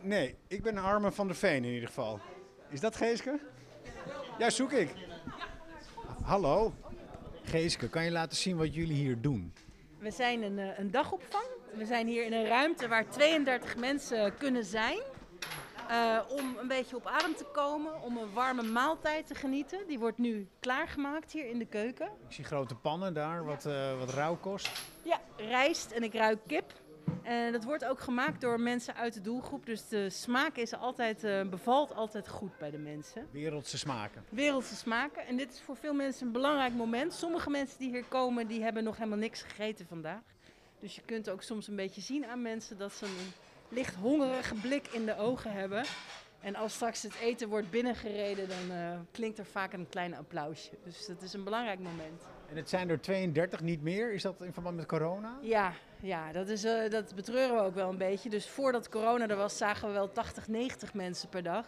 Nee, 0.00 0.34
ik 0.46 0.62
ben 0.62 0.78
Armen 0.78 1.12
van 1.12 1.26
der 1.26 1.36
Veen 1.36 1.64
in 1.64 1.72
ieder 1.72 1.88
geval. 1.88 2.20
Is 2.68 2.80
dat 2.80 2.96
Geeske? 2.96 3.40
Ja, 4.38 4.50
zoek 4.50 4.72
ik. 4.72 4.94
Hallo. 6.22 6.74
Geeske, 7.42 7.88
kan 7.88 8.04
je 8.04 8.10
laten 8.10 8.36
zien 8.36 8.56
wat 8.56 8.74
jullie 8.74 8.96
hier 8.96 9.20
doen? 9.20 9.52
We 9.98 10.10
zijn 10.10 10.42
een, 10.42 10.58
eh, 10.58 10.78
een 10.78 10.90
dagopvang. 10.90 11.46
We 11.74 11.86
zijn 11.86 12.06
hier 12.06 12.24
in 12.24 12.32
een 12.32 12.46
ruimte 12.46 12.88
waar 12.88 13.08
32 13.08 13.76
mensen 13.76 14.36
kunnen 14.36 14.64
zijn. 14.64 15.00
Eh, 15.88 16.18
om 16.28 16.56
een 16.58 16.68
beetje 16.68 16.96
op 16.96 17.06
adem 17.06 17.34
te 17.34 17.44
komen, 17.52 18.02
om 18.02 18.16
een 18.16 18.32
warme 18.32 18.62
maaltijd 18.62 19.26
te 19.26 19.34
genieten. 19.34 19.86
Die 19.86 19.98
wordt 19.98 20.18
nu 20.18 20.48
klaargemaakt 20.60 21.32
hier 21.32 21.46
in 21.48 21.58
de 21.58 21.66
keuken. 21.66 22.06
Ik 22.06 22.34
zie 22.34 22.44
grote 22.44 22.74
pannen 22.74 23.14
daar, 23.14 23.44
wat, 23.44 23.66
eh 23.66 23.98
wat 23.98 24.10
rauwkost. 24.10 24.82
Ja, 25.02 25.20
rijst 25.36 25.90
en 25.90 26.02
ik 26.02 26.14
ruik 26.14 26.38
kip. 26.46 26.72
En 27.22 27.52
dat 27.52 27.64
wordt 27.64 27.84
ook 27.84 28.00
gemaakt 28.00 28.40
door 28.40 28.60
mensen 28.60 28.94
uit 28.94 29.14
de 29.14 29.20
doelgroep. 29.20 29.66
Dus 29.66 29.88
de 29.88 30.10
smaak 30.10 30.56
is 30.56 30.74
altijd, 30.74 31.24
eh, 31.24 31.42
bevalt 31.48 31.94
altijd 31.94 32.28
goed 32.28 32.58
bij 32.58 32.70
de 32.70 32.78
mensen. 32.78 33.26
Wereldse 33.30 33.78
smaken. 33.78 34.24
Wereldse 34.28 34.76
smaken. 34.76 35.26
En 35.26 35.36
dit 35.36 35.52
is 35.52 35.60
voor 35.60 35.76
veel 35.76 35.94
mensen 35.94 36.26
een 36.26 36.32
belangrijk 36.32 36.74
moment. 36.74 37.12
Sommige 37.12 37.50
mensen 37.50 37.78
die 37.78 37.90
hier 37.90 38.04
komen, 38.04 38.46
die 38.46 38.62
hebben 38.62 38.84
nog 38.84 38.96
helemaal 38.96 39.18
niks 39.18 39.42
gegeten 39.42 39.86
vandaag. 39.86 40.20
Dus 40.78 40.94
je 40.94 41.02
kunt 41.04 41.30
ook 41.30 41.42
soms 41.42 41.68
een 41.68 41.76
beetje 41.76 42.00
zien 42.00 42.26
aan 42.26 42.42
mensen 42.42 42.78
dat 42.78 42.92
ze 42.92 43.04
een 43.04 43.32
licht 43.68 43.94
hongerige 43.94 44.54
blik 44.54 44.86
in 44.86 45.06
de 45.06 45.16
ogen 45.16 45.52
hebben. 45.52 45.84
En 46.40 46.56
als 46.56 46.74
straks 46.74 47.02
het 47.02 47.14
eten 47.14 47.48
wordt 47.48 47.70
binnengereden, 47.70 48.48
dan 48.48 48.76
eh, 48.76 48.98
klinkt 49.10 49.38
er 49.38 49.46
vaak 49.46 49.72
een 49.72 49.88
klein 49.88 50.14
applausje. 50.14 50.70
Dus 50.84 51.06
dat 51.06 51.22
is 51.22 51.32
een 51.32 51.44
belangrijk 51.44 51.78
moment. 51.78 52.22
En 52.48 52.56
het 52.56 52.68
zijn 52.68 52.88
er 52.88 53.00
32, 53.00 53.60
niet 53.60 53.82
meer. 53.82 54.12
Is 54.12 54.22
dat 54.22 54.42
in 54.42 54.52
verband 54.52 54.76
met 54.76 54.86
corona? 54.86 55.38
Ja, 55.40 55.72
ja 56.00 56.32
dat, 56.32 56.48
is, 56.48 56.64
eh, 56.64 56.90
dat 56.90 57.14
betreuren 57.14 57.56
we 57.56 57.62
ook 57.62 57.74
wel 57.74 57.88
een 57.88 57.98
beetje. 57.98 58.30
Dus 58.30 58.48
voordat 58.48 58.88
corona 58.88 59.28
er 59.28 59.36
was, 59.36 59.56
zagen 59.56 59.88
we 59.88 59.94
wel 59.94 60.12
80, 60.12 60.48
90 60.48 60.94
mensen 60.94 61.28
per 61.28 61.42
dag. 61.42 61.66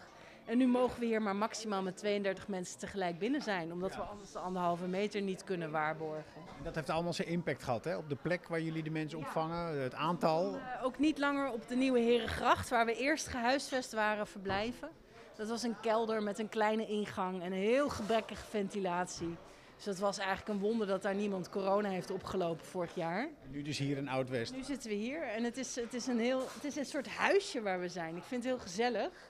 En 0.49 0.57
nu 0.57 0.67
mogen 0.67 0.99
we 0.99 1.05
hier 1.05 1.21
maar 1.21 1.35
maximaal 1.35 1.81
met 1.81 1.97
32 1.97 2.47
mensen 2.47 2.79
tegelijk 2.79 3.19
binnen 3.19 3.41
zijn. 3.41 3.71
Omdat 3.71 3.95
we 3.95 4.01
anders 4.01 4.31
de 4.31 4.39
anderhalve 4.39 4.87
meter 4.87 5.21
niet 5.21 5.43
kunnen 5.43 5.71
waarborgen. 5.71 6.41
En 6.57 6.63
dat 6.63 6.75
heeft 6.75 6.89
allemaal 6.89 7.13
zijn 7.13 7.27
impact 7.27 7.63
gehad 7.63 7.83
hè? 7.83 7.97
op 7.97 8.09
de 8.09 8.15
plek 8.15 8.47
waar 8.47 8.61
jullie 8.61 8.83
de 8.83 8.89
mensen 8.89 9.19
opvangen, 9.19 9.81
het 9.81 9.93
aantal. 9.93 10.59
Ook 10.83 10.99
niet 10.99 11.17
langer 11.17 11.51
op 11.51 11.67
de 11.67 11.75
Nieuwe 11.75 11.99
Herengracht, 11.99 12.69
waar 12.69 12.85
we 12.85 12.95
eerst 12.95 13.27
gehuisvest 13.27 13.93
waren, 13.93 14.27
verblijven. 14.27 14.89
Dat 15.35 15.47
was 15.47 15.63
een 15.63 15.79
kelder 15.81 16.23
met 16.23 16.39
een 16.39 16.49
kleine 16.49 16.87
ingang 16.87 17.41
en 17.41 17.51
een 17.51 17.59
heel 17.59 17.89
gebrekkige 17.89 18.45
ventilatie. 18.45 19.37
Dus 19.75 19.87
dat 19.87 19.97
was 19.97 20.17
eigenlijk 20.17 20.49
een 20.49 20.59
wonder 20.59 20.87
dat 20.87 21.01
daar 21.01 21.15
niemand 21.15 21.49
corona 21.49 21.89
heeft 21.89 22.11
opgelopen 22.11 22.65
vorig 22.65 22.95
jaar. 22.95 23.29
Nu 23.51 23.61
dus 23.61 23.77
hier 23.77 23.97
in 23.97 24.07
Oud-West. 24.07 24.53
Nu 24.53 24.63
zitten 24.63 24.89
we 24.89 24.95
hier 24.95 25.23
en 25.23 25.43
het 25.43 25.57
is, 25.57 25.75
het, 25.75 25.93
is 25.93 26.07
een 26.07 26.19
heel, 26.19 26.47
het 26.53 26.63
is 26.63 26.75
een 26.75 26.85
soort 26.85 27.07
huisje 27.07 27.61
waar 27.61 27.79
we 27.79 27.87
zijn. 27.87 28.15
Ik 28.15 28.23
vind 28.23 28.43
het 28.43 28.53
heel 28.53 28.61
gezellig. 28.61 29.28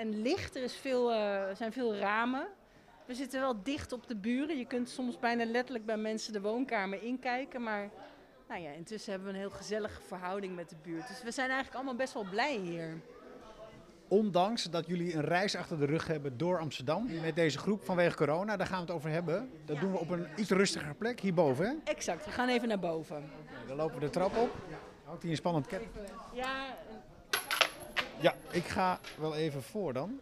En 0.00 0.22
licht, 0.22 0.56
er 0.56 0.62
is 0.62 0.74
veel, 0.74 1.12
eh, 1.12 1.42
zijn 1.54 1.72
veel 1.72 1.96
ramen. 1.96 2.46
We 3.06 3.14
zitten 3.14 3.40
wel 3.40 3.62
dicht 3.62 3.92
op 3.92 4.06
de 4.06 4.16
buren. 4.16 4.58
Je 4.58 4.66
kunt 4.66 4.88
soms 4.88 5.18
bijna 5.18 5.44
letterlijk 5.44 5.86
bij 5.86 5.96
mensen 5.96 6.32
de 6.32 6.40
woonkamer 6.40 7.02
inkijken. 7.02 7.62
Maar 7.62 7.90
nou 8.48 8.60
ja, 8.60 8.70
intussen 8.70 9.10
hebben 9.10 9.28
we 9.28 9.34
een 9.34 9.40
heel 9.40 9.56
gezellige 9.56 10.02
verhouding 10.02 10.54
met 10.54 10.68
de 10.68 10.76
buurt. 10.82 11.08
Dus 11.08 11.22
we 11.22 11.30
zijn 11.30 11.46
eigenlijk 11.46 11.76
allemaal 11.76 11.94
best 11.94 12.14
wel 12.14 12.26
blij 12.30 12.56
hier. 12.56 13.00
Ondanks 14.08 14.62
dat 14.64 14.86
jullie 14.86 15.14
een 15.14 15.24
reis 15.24 15.56
achter 15.56 15.78
de 15.78 15.86
rug 15.86 16.06
hebben 16.06 16.38
door 16.38 16.58
Amsterdam 16.58 17.08
met 17.22 17.36
deze 17.36 17.58
groep 17.58 17.84
vanwege 17.84 18.16
corona, 18.16 18.56
daar 18.56 18.66
gaan 18.66 18.80
we 18.80 18.86
het 18.86 18.94
over 18.94 19.10
hebben. 19.10 19.50
Dat 19.64 19.80
doen 19.80 19.92
we 19.92 19.98
op 19.98 20.10
een 20.10 20.26
iets 20.36 20.50
rustiger 20.50 20.94
plek, 20.94 21.20
hierboven. 21.20 21.66
Hè? 21.66 21.92
Exact, 21.92 22.24
we 22.24 22.30
gaan 22.30 22.48
even 22.48 22.68
naar 22.68 22.78
boven. 22.78 23.30
Dan 23.66 23.76
lopen 23.76 23.94
we 23.94 24.00
de 24.00 24.10
trap 24.10 24.36
op. 24.36 24.50
Houdt 25.04 25.22
hij 25.22 25.30
een 25.30 25.36
spannend 25.36 25.66
cap? 25.66 25.82
Ja, 26.32 26.76
Ja, 28.20 28.34
ik 28.50 28.64
ga 28.64 29.00
wel 29.18 29.34
even 29.34 29.62
voor 29.62 29.92
dan. 29.92 30.20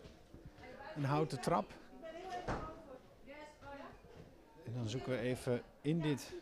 Een 0.97 1.05
houten 1.05 1.41
trap. 1.41 1.73
En 4.65 4.73
dan 4.75 4.89
zoeken 4.89 5.11
we 5.11 5.19
even 5.19 5.63
in 5.81 6.01
dit 6.01 6.35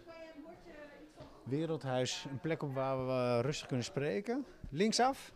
wereldhuis 1.42 2.26
een 2.30 2.40
plek 2.40 2.62
op 2.62 2.75
waar 2.75 3.06
we 3.06 3.40
rustig 3.40 3.66
kunnen 3.66 3.84
spreken. 3.84 4.46
Linksaf. 4.68 5.32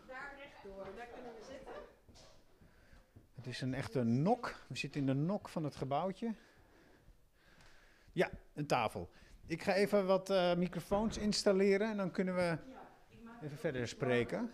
Het 3.35 3.47
is 3.47 3.61
een 3.61 3.73
echte 3.73 4.03
nok. 4.03 4.55
We 4.67 4.77
zitten 4.77 5.01
in 5.01 5.07
de 5.07 5.13
nok 5.13 5.49
van 5.49 5.63
het 5.63 5.75
gebouwtje. 5.75 6.33
Ja, 8.11 8.29
een 8.53 8.67
tafel. 8.67 9.09
Ik 9.47 9.63
ga 9.63 9.73
even 9.73 10.05
wat 10.05 10.29
eh, 10.29 10.55
microfoons 10.55 11.17
installeren 11.17 11.89
en 11.89 11.97
dan 11.97 12.11
kunnen 12.11 12.35
we 12.35 12.57
even 13.41 13.57
verder 13.57 13.87
spreken. 13.87 14.51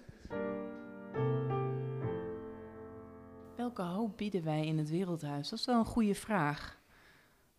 Welke 3.68 3.94
hoop 3.94 4.18
bieden 4.18 4.44
wij 4.44 4.66
in 4.66 4.78
het 4.78 4.90
Wereldhuis? 4.90 5.50
Dat 5.50 5.60
is 5.60 5.66
wel 5.66 5.80
een 5.80 5.86
goede 5.86 6.16
vraag. 6.16 6.80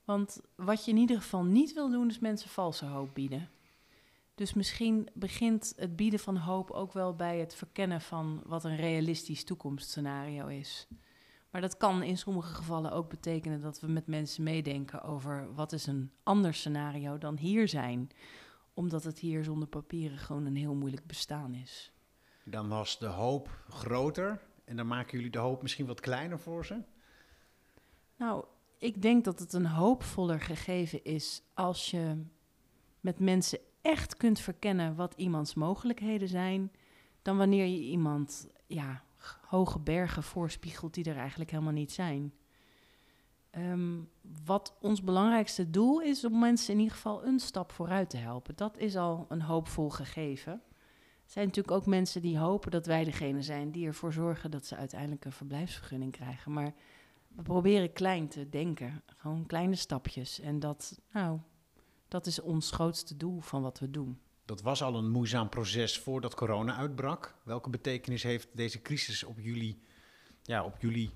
Want 0.04 0.40
wat 0.56 0.84
je 0.84 0.90
in 0.90 0.96
ieder 0.96 1.16
geval 1.16 1.44
niet 1.44 1.72
wil 1.72 1.90
doen, 1.90 2.08
is 2.08 2.18
mensen 2.18 2.50
valse 2.50 2.84
hoop 2.84 3.14
bieden. 3.14 3.48
Dus 4.34 4.54
misschien 4.54 5.08
begint 5.14 5.72
het 5.76 5.96
bieden 5.96 6.18
van 6.18 6.36
hoop 6.36 6.70
ook 6.70 6.92
wel 6.92 7.14
bij 7.14 7.38
het 7.38 7.54
verkennen 7.54 8.00
van 8.00 8.42
wat 8.46 8.64
een 8.64 8.76
realistisch 8.76 9.44
toekomstscenario 9.44 10.46
is. 10.46 10.88
Maar 11.50 11.60
dat 11.60 11.76
kan 11.76 12.02
in 12.02 12.18
sommige 12.18 12.54
gevallen 12.54 12.92
ook 12.92 13.08
betekenen 13.08 13.60
dat 13.60 13.80
we 13.80 13.86
met 13.86 14.06
mensen 14.06 14.42
meedenken 14.42 15.02
over 15.02 15.54
wat 15.54 15.72
is 15.72 15.86
een 15.86 16.12
ander 16.22 16.54
scenario 16.54 17.18
dan 17.18 17.36
hier 17.36 17.68
zijn. 17.68 18.10
Omdat 18.74 19.04
het 19.04 19.18
hier 19.18 19.44
zonder 19.44 19.68
papieren 19.68 20.18
gewoon 20.18 20.46
een 20.46 20.56
heel 20.56 20.74
moeilijk 20.74 21.06
bestaan 21.06 21.54
is. 21.54 21.92
Dan 22.44 22.68
was 22.68 22.98
de 22.98 23.06
hoop 23.06 23.48
groter 23.68 24.48
en 24.68 24.76
dan 24.76 24.87
maken 24.87 25.16
jullie 25.16 25.32
de 25.32 25.38
hoop 25.38 25.62
misschien 25.62 25.87
wat 25.87 26.00
kleiner 26.00 26.40
voor 26.40 26.66
ze. 26.66 26.82
Nou, 28.16 28.44
ik 28.78 29.02
denk 29.02 29.25
dat 29.25 29.38
het 29.38 29.52
een 29.52 29.66
hoopvoller 29.66 30.40
gegeven 30.40 31.04
is 31.04 31.42
als 31.54 31.90
je 31.90 32.25
met 33.00 33.18
mensen 33.18 33.58
echt 33.82 34.16
kunt 34.16 34.40
verkennen 34.40 34.94
wat 34.94 35.14
iemands 35.16 35.54
mogelijkheden 35.54 36.28
zijn, 36.28 36.72
dan 37.22 37.37
wanneer 37.37 37.66
je 37.66 37.80
iemand 37.80 38.48
ja, 38.66 39.02
hoge 39.46 39.78
bergen 39.78 40.22
voorspiegelt 40.22 40.94
die 40.94 41.04
er 41.04 41.16
eigenlijk 41.16 41.50
helemaal 41.50 41.72
niet 41.72 41.92
zijn. 41.92 42.32
Ehm, 43.50 44.00
wat 44.44 44.76
ons 44.80 45.02
belangrijkste 45.02 45.70
doel 45.70 46.00
is 46.00 46.25
om 46.25 46.38
mensen 46.38 46.72
in 46.72 46.78
ieder 46.78 46.94
geval 46.94 47.25
een 47.25 47.38
stap 47.40 47.72
vooruit 47.72 48.10
te 48.10 48.16
helpen. 48.16 48.56
Dat 48.56 48.78
is 48.78 48.96
al 48.96 49.26
een 49.28 49.42
hoopvol 49.42 49.90
gegeven. 49.90 50.62
Zijn 51.28 51.47
natuurlijk 51.47 51.76
ook 51.76 51.87
mensen 51.87 52.23
die 52.23 52.38
hopen 52.38 52.70
dat 52.70 52.87
wij 52.87 53.04
degene 53.04 53.42
zijn 53.42 53.70
die 53.70 53.87
ervoor 53.87 54.12
zorgen 54.12 54.50
dat 54.50 54.66
ze 54.66 54.76
uiteindelijk 54.76 55.25
een 55.25 55.32
verblijfsvergunning 55.32 56.12
krijgen. 56.12 56.52
Maar 56.52 56.75
we 57.28 57.42
proberen 57.42 57.92
klein 57.92 58.28
te 58.28 58.49
denken, 58.49 59.02
gewoon 59.16 59.47
kleine 59.47 59.75
stapjes. 59.75 60.40
En 60.40 60.61
dat, 60.61 61.00
nou, 61.12 61.38
dat 62.08 62.26
is 62.26 62.40
ons 62.40 62.70
grootste 62.70 63.16
doel 63.16 63.40
van 63.40 63.62
wat 63.62 63.78
we 63.78 63.90
doen. 63.90 64.18
Dat 64.44 64.62
was 64.62 64.82
al 64.82 64.94
een 64.97 65.11
moeizaam 65.11 65.49
proces 65.49 65.99
voordat 65.99 66.35
corona 66.35 66.76
uitbrak. 66.76 67.35
Welke 67.44 67.70
betekenis 67.70 68.23
heeft 68.23 68.49
deze 68.52 68.82
crisis 68.82 69.25
op 69.25 69.40
jullie, 69.40 69.82
ja, 70.42 70.64
op 70.64 70.76
jullie 70.80 71.11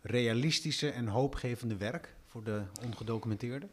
realistische 0.00 0.90
en 0.90 1.06
hoopgevende 1.06 1.76
werk 1.76 2.16
voor 2.24 2.44
de 2.44 2.62
ongedocumenteerden? 2.84 3.70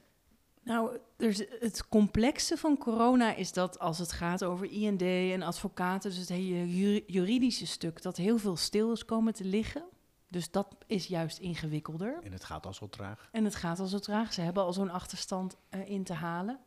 Nou, 0.67 0.97
dus 1.17 1.43
het 1.59 1.87
complexe 1.87 2.57
van 2.57 2.77
corona 2.77 3.35
is 3.35 3.53
dat 3.53 3.79
als 3.79 3.97
het 3.97 4.11
gaat 4.11 4.43
over 4.43 4.71
IND 4.71 5.01
en 5.01 5.41
advocaten, 5.41 6.09
dus 6.09 6.19
het 6.19 6.29
hele 6.29 6.75
juri- 6.75 7.03
juridische 7.07 7.67
stuk, 7.67 8.01
dat 8.01 8.17
heel 8.17 8.37
veel 8.37 8.55
stil 8.55 8.91
is 8.91 9.05
komen 9.05 9.33
te 9.33 9.45
liggen. 9.45 9.83
Dus 10.27 10.51
dat 10.51 10.75
is 10.87 11.05
juist 11.05 11.37
ingewikkelder. 11.37 12.19
En 12.23 12.31
het 12.31 12.43
gaat 12.43 12.65
al 12.65 12.73
zo 12.73 12.89
traag. 12.89 13.29
En 13.31 13.43
het 13.43 13.55
gaat 13.55 13.79
al 13.79 13.85
zo 13.85 13.99
traag. 13.99 14.33
Ze 14.33 14.41
hebben 14.41 14.63
al 14.63 14.73
zo'n 14.73 14.89
achterstand 14.89 15.57
eh, 15.69 15.89
in 15.89 16.03
te 16.03 16.13
halen. 16.13 16.59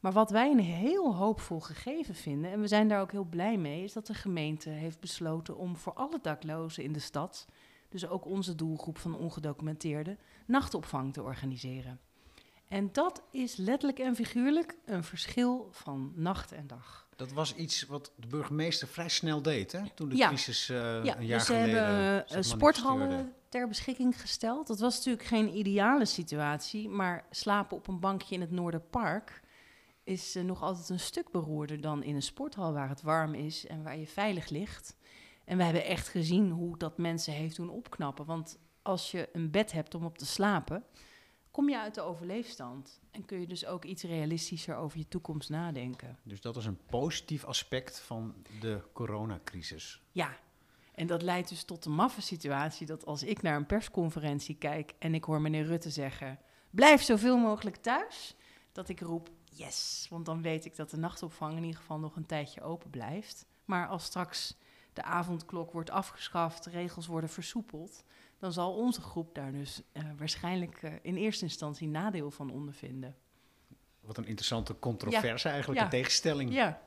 Maar 0.00 0.12
wat 0.12 0.30
wij 0.30 0.50
een 0.50 0.60
heel 0.60 1.16
hoopvol 1.16 1.60
gegeven 1.60 2.14
vinden, 2.14 2.50
en 2.50 2.60
we 2.60 2.68
zijn 2.68 2.88
daar 2.88 3.00
ook 3.00 3.12
heel 3.12 3.24
blij 3.24 3.56
mee, 3.56 3.84
is 3.84 3.92
dat 3.92 4.06
de 4.06 4.14
gemeente 4.14 4.70
heeft 4.70 5.00
besloten 5.00 5.56
om 5.56 5.76
voor 5.76 5.92
alle 5.92 6.18
daklozen 6.22 6.84
in 6.84 6.92
de 6.92 6.98
stad, 6.98 7.46
dus 7.88 8.08
ook 8.08 8.26
onze 8.26 8.54
doelgroep 8.54 8.98
van 8.98 9.16
ongedocumenteerden, 9.16 10.18
nachtopvang 10.46 11.12
te 11.12 11.22
organiseren. 11.22 12.00
En 12.68 12.88
dat 12.92 13.22
is 13.30 13.56
letterlijk 13.56 13.98
en 13.98 14.14
figuurlijk 14.14 14.76
een 14.84 15.04
verschil 15.04 15.68
van 15.70 16.12
nacht 16.14 16.52
en 16.52 16.66
dag. 16.66 17.06
Dat 17.16 17.32
was 17.32 17.54
iets 17.54 17.86
wat 17.86 18.12
de 18.16 18.26
burgemeester 18.26 18.88
vrij 18.88 19.08
snel 19.08 19.42
deed, 19.42 19.72
hè? 19.72 19.80
Toen 19.94 20.08
de 20.08 20.16
Ja. 20.16 20.28
crisis 20.28 20.68
eh, 20.68 20.76
ja, 21.04 21.16
een 21.16 21.26
jaar 21.26 21.38
dus 21.38 21.46
ze 21.46 21.52
geleden 21.52 21.84
hebben 21.84 21.94
zich 21.94 22.04
eh, 22.04 22.08
manifesteerde. 22.10 22.42
sporthallen 22.48 23.32
ter 23.48 23.68
beschikking 23.68 24.20
gesteld. 24.20 24.66
Dat 24.66 24.78
was 24.78 24.96
natuurlijk 24.96 25.24
geen 25.24 25.56
ideale 25.56 26.04
situatie, 26.04 26.88
maar 26.88 27.26
slapen 27.30 27.76
op 27.76 27.88
een 27.88 28.00
bankje 28.00 28.34
in 28.34 28.40
het 28.40 28.50
Noorderpark 28.50 29.42
is 30.04 30.34
eh, 30.34 30.42
nog 30.44 30.62
altijd 30.62 30.88
een 30.88 31.00
stuk 31.00 31.30
beroerder 31.30 31.80
dan 31.80 32.02
in 32.02 32.14
een 32.14 32.22
sporthal 32.22 32.72
waar 32.72 32.88
het 32.88 33.02
warm 33.02 33.34
is 33.34 33.66
en 33.66 33.82
waar 33.82 33.98
je 33.98 34.06
veilig 34.06 34.48
ligt. 34.48 34.96
En 35.44 35.56
we 35.56 35.64
hebben 35.64 35.84
echt 35.84 36.08
gezien 36.08 36.50
hoe 36.50 36.78
dat 36.78 36.98
mensen 36.98 37.32
heeft 37.32 37.56
doen 37.56 37.70
opknappen. 37.70 38.24
Want 38.24 38.58
als 38.82 39.10
je 39.10 39.28
een 39.32 39.50
bed 39.50 39.72
hebt 39.72 39.94
om 39.94 40.04
op 40.04 40.18
te 40.18 40.26
slapen, 40.26 40.84
kom 41.54 41.68
je 41.68 41.78
uit 41.78 41.94
de 41.94 42.00
overleefstand. 42.00 43.00
En 43.10 43.24
kun 43.24 43.40
je 43.40 43.46
dus 43.46 43.66
ook 43.66 43.84
iets 43.84 44.02
realistischer 44.02 44.76
over 44.76 44.98
je 44.98 45.08
toekomst 45.08 45.50
nadenken. 45.50 46.18
Dus 46.22 46.40
dat 46.40 46.56
is 46.56 46.66
een 46.66 46.78
positief 46.86 47.44
aspect 47.44 48.00
van 48.00 48.34
de 48.60 48.80
coronacrisis. 48.92 50.00
Ja, 50.12 50.36
en 50.94 51.06
dat 51.06 51.22
leidt 51.22 51.48
dus 51.48 51.64
tot 51.64 51.82
de 51.82 51.90
maffe 51.90 52.22
situatie 52.22 52.86
dat 52.86 53.06
als 53.06 53.22
ik 53.22 53.42
naar 53.42 53.56
een 53.56 53.66
persconferentie 53.66 54.54
kijk 54.54 54.94
en 54.98 55.14
ik 55.14 55.24
hoor 55.24 55.40
meneer 55.40 55.64
Rutte 55.64 55.90
zeggen: 55.90 56.38
blijf 56.70 57.02
zoveel 57.02 57.36
mogelijk 57.36 57.76
thuis, 57.76 58.36
dat 58.72 58.88
ik 58.88 59.00
roep: 59.00 59.30
yes, 59.50 60.06
want 60.10 60.26
dan 60.26 60.42
weet 60.42 60.64
ik 60.64 60.76
dat 60.76 60.90
de 60.90 60.96
nachtopvang 60.96 61.56
in 61.56 61.64
ieder 61.64 61.80
geval 61.80 61.98
nog 61.98 62.16
een 62.16 62.26
tijdje 62.26 62.62
open 62.62 62.90
blijft. 62.90 63.46
Maar 63.64 63.88
als 63.88 64.04
straks 64.04 64.56
de 64.92 65.02
avondklok 65.02 65.72
wordt 65.72 65.90
afgeschaft, 65.90 66.66
regels 66.66 67.06
worden 67.06 67.30
versoepeld, 67.30 68.04
dan 68.44 68.52
zal 68.52 68.72
onze 68.74 69.00
groep 69.00 69.34
daar 69.34 69.52
dus 69.52 69.82
eh, 69.92 70.02
waarschijnlijk 70.18 70.82
eh, 70.82 70.92
in 71.02 71.16
eerste 71.16 71.44
instantie 71.44 71.88
nadeel 71.88 72.30
van 72.30 72.50
ondervinden. 72.50 73.16
Wat 74.00 74.16
een 74.16 74.26
interessante 74.26 74.78
controverse 74.78 75.48
eigenlijk, 75.48 75.78
Ja. 75.78 75.84
een 75.84 75.90
tegenstelling. 75.90 76.52
Ja, 76.52 76.80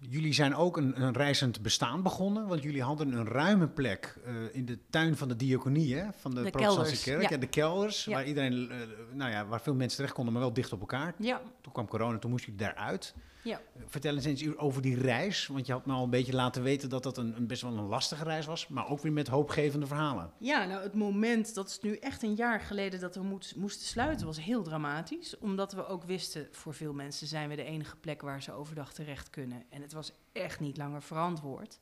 Jullie 0.00 0.32
zijn 0.32 0.54
ook 0.54 0.76
een, 0.76 1.02
een 1.02 1.12
reizend 1.12 1.62
bestaan 1.62 2.02
begonnen, 2.02 2.46
want 2.46 2.62
jullie 2.62 2.82
hadden 2.82 3.12
een 3.12 3.26
ruime 3.26 3.68
plek 3.68 4.18
eh, 4.24 4.34
in 4.52 4.64
de 4.66 4.78
tuin 4.90 5.16
van 5.16 5.28
de 5.28 5.36
diaconie, 5.36 5.94
hè, 5.96 6.12
van 6.12 6.34
de, 6.34 6.42
De 6.42 6.50
protestantse 6.50 7.02
kerk. 7.02 7.22
ja. 7.22 7.28
Ja, 7.30 7.36
de 7.36 7.46
kelders, 7.46 8.04
waar 8.04 8.26
iedereen, 8.26 8.70
nou 9.12 9.30
ja, 9.30 9.46
waar 9.46 9.60
veel 9.60 9.74
mensen 9.74 9.96
terecht 9.96 10.14
konden, 10.14 10.32
maar 10.32 10.42
wel 10.42 10.52
dicht 10.52 10.72
op 10.72 10.80
elkaar. 10.80 11.14
ja, 11.18 11.40
Toen 11.60 11.72
kwam 11.72 11.88
corona, 11.88 12.18
toen 12.18 12.30
moest 12.30 12.44
jullie 12.44 12.60
daaruit. 12.60 13.14
Ja. 13.44 13.60
Vertel 13.86 14.14
eens 14.14 14.24
eens 14.24 14.56
over 14.56 14.82
die 14.82 14.96
reis, 15.00 15.46
want 15.46 15.66
je 15.66 15.72
had 15.72 15.86
me 15.86 15.92
al 15.92 16.04
een 16.04 16.10
beetje 16.10 16.32
laten 16.32 16.62
weten 16.62 16.88
dat 16.88 17.02
dat 17.02 17.16
een, 17.18 17.36
een 17.36 17.46
best 17.46 17.62
wel 17.62 17.76
een 17.78 17.86
lastige 17.86 18.24
reis 18.24 18.46
was, 18.46 18.68
maar 18.68 18.88
ook 18.88 19.00
weer 19.02 19.12
met 19.12 19.28
hoopgevende 19.28 19.86
verhalen. 19.86 20.32
Ja, 20.38 20.64
nou 20.64 20.82
het 20.82 20.94
moment, 20.94 21.54
dat 21.54 21.68
is 21.68 21.80
nu 21.80 21.96
echt 21.96 22.22
een 22.22 22.34
jaar 22.34 22.60
geleden 22.60 23.00
dat 23.00 23.14
we 23.14 23.22
moest- 23.22 23.56
moesten 23.56 23.86
sluiten, 23.86 24.26
was 24.26 24.40
heel 24.40 24.62
dramatisch. 24.62 25.38
Omdat 25.38 25.72
we 25.72 25.86
ook 25.86 26.04
wisten, 26.04 26.48
voor 26.50 26.74
veel 26.74 26.92
mensen 26.92 27.26
zijn 27.26 27.48
we 27.48 27.56
de 27.56 27.64
enige 27.64 27.96
plek 27.96 28.22
waar 28.22 28.42
ze 28.42 28.52
overdag 28.52 28.92
terecht 28.92 29.30
kunnen. 29.30 29.62
En 29.70 29.82
het 29.82 29.92
was 29.92 30.12
echt 30.32 30.60
niet 30.60 30.76
langer 30.76 31.02
verantwoord. 31.02 31.80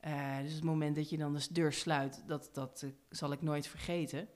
Eh, 0.00 0.38
dus 0.42 0.52
het 0.52 0.64
moment 0.64 0.96
dat 0.96 1.10
je 1.10 1.16
dan 1.18 1.34
de 1.34 1.46
deur 1.50 1.72
sluit, 1.72 2.22
dat, 2.26 2.48
dat 2.52 2.82
eh, 2.84 2.90
zal 3.10 3.32
ik 3.32 3.42
nooit 3.42 3.66
vergeten. 3.66 4.28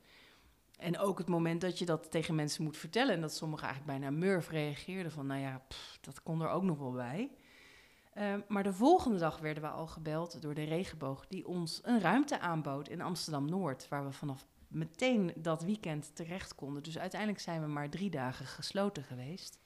En 0.82 0.98
ook 0.98 1.18
het 1.18 1.28
moment 1.28 1.60
dat 1.60 1.78
je 1.78 1.84
dat 1.84 2.10
tegen 2.10 2.34
mensen 2.34 2.64
moet 2.64 2.76
vertellen. 2.76 3.14
En 3.14 3.20
dat 3.20 3.34
sommigen 3.34 3.66
eigenlijk 3.66 3.98
bijna 3.98 4.16
murf 4.16 4.50
reageerden 4.50 5.12
van, 5.12 5.26
nou 5.26 5.40
ja, 5.40 5.62
pff, 5.68 5.98
dat 6.00 6.22
kon 6.22 6.40
er 6.40 6.48
ook 6.48 6.62
nog 6.62 6.78
wel 6.78 6.92
bij. 6.92 7.30
Eh, 8.12 8.34
maar 8.48 8.62
de 8.62 8.72
volgende 8.72 9.18
dag 9.18 9.38
werden 9.38 9.62
we 9.62 9.68
al 9.68 9.86
gebeld 9.86 10.42
door 10.42 10.54
de 10.54 10.64
regenboog, 10.64 11.26
die 11.26 11.46
ons 11.46 11.80
een 11.82 12.00
ruimte 12.00 12.40
aanbood 12.40 12.88
in 12.88 13.00
Amsterdam-Noord, 13.00 13.88
waar 13.88 14.04
we 14.04 14.12
vanaf 14.12 14.46
meteen 14.68 15.32
dat 15.36 15.62
weekend 15.62 16.16
terecht 16.16 16.54
konden. 16.54 16.82
Dus 16.82 16.98
uiteindelijk 16.98 17.40
zijn 17.40 17.60
we 17.60 17.66
maar 17.66 17.90
drie 17.90 18.10
dagen 18.10 18.46
gesloten 18.46 19.02
geweest. 19.02 19.58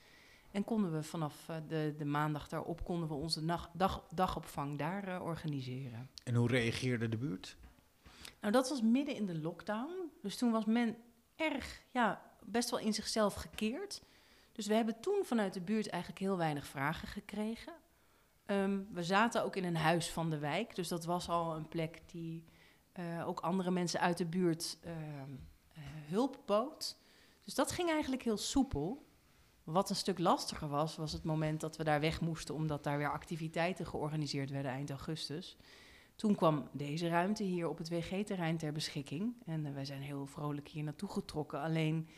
En 0.50 0.64
konden 0.64 0.92
we 0.92 1.02
vanaf 1.02 1.48
eh, 1.48 1.56
de, 1.68 1.94
de 1.98 2.04
maandag 2.04 2.48
daarop 2.48 2.84
konden 2.84 3.08
we 3.08 3.14
onze 3.14 3.42
nacht, 3.42 3.70
dag, 3.72 4.06
dagopvang 4.14 4.78
daar 4.78 5.08
eh, 5.08 5.22
organiseren. 5.22 6.10
En 6.24 6.34
hoe 6.34 6.48
reageerde 6.48 7.08
de 7.08 7.16
buurt? 7.16 7.56
Nou, 8.40 8.52
dat 8.52 8.68
was 8.68 8.82
midden 8.82 9.14
in 9.14 9.26
de 9.26 9.40
lockdown. 9.40 10.10
Dus 10.22 10.36
toen 10.36 10.50
was 10.50 10.64
men 10.64 10.96
erg, 11.36 11.82
ja, 11.90 12.22
best 12.44 12.70
wel 12.70 12.80
in 12.80 12.94
zichzelf 12.94 13.34
gekeerd. 13.34 14.02
Dus 14.52 14.66
we 14.66 14.74
hebben 14.74 15.00
toen 15.00 15.24
vanuit 15.24 15.54
de 15.54 15.60
buurt 15.60 15.88
eigenlijk 15.88 16.22
heel 16.22 16.36
weinig 16.36 16.66
vragen 16.66 17.08
gekregen. 17.08 17.72
Ehm, 18.46 18.80
we 18.92 19.02
zaten 19.02 19.44
ook 19.44 19.56
in 19.56 19.64
een 19.64 19.76
huis 19.76 20.10
van 20.10 20.30
de 20.30 20.38
wijk. 20.38 20.74
Dus 20.74 20.88
dat 20.88 21.04
was 21.04 21.28
al 21.28 21.56
een 21.56 21.68
plek 21.68 22.02
die 22.06 22.44
eh, 22.92 23.28
ook 23.28 23.40
andere 23.40 23.70
mensen 23.70 24.00
uit 24.00 24.18
de 24.18 24.26
buurt 24.26 24.78
ehm, 24.82 25.30
eh, 25.72 25.82
hulp 26.08 26.42
bood. 26.46 26.96
Dus 27.44 27.54
dat 27.54 27.72
ging 27.72 27.90
eigenlijk 27.90 28.22
heel 28.22 28.36
soepel. 28.36 29.04
Wat 29.64 29.90
een 29.90 29.96
stuk 29.96 30.18
lastiger 30.18 30.68
was, 30.68 30.96
was 30.96 31.12
het 31.12 31.24
moment 31.24 31.60
dat 31.60 31.76
we 31.76 31.84
daar 31.84 32.00
weg 32.00 32.20
moesten, 32.20 32.54
omdat 32.54 32.84
daar 32.84 32.98
weer 32.98 33.10
activiteiten 33.10 33.86
georganiseerd 33.86 34.50
werden 34.50 34.70
eind 34.70 34.90
augustus. 34.90 35.56
Toen 36.16 36.34
kwam 36.34 36.68
deze 36.72 37.08
ruimte 37.08 37.42
hier 37.42 37.68
op 37.68 37.78
het 37.78 37.88
WG-terrein 37.88 38.56
ter 38.56 38.72
beschikking. 38.72 39.34
En 39.46 39.66
eh, 39.66 39.72
wij 39.72 39.84
zijn 39.84 40.02
heel 40.02 40.26
vrolijk 40.26 40.68
hier 40.68 40.84
naartoe 40.84 41.08
getrokken. 41.08 41.60
Alleen 41.60 42.08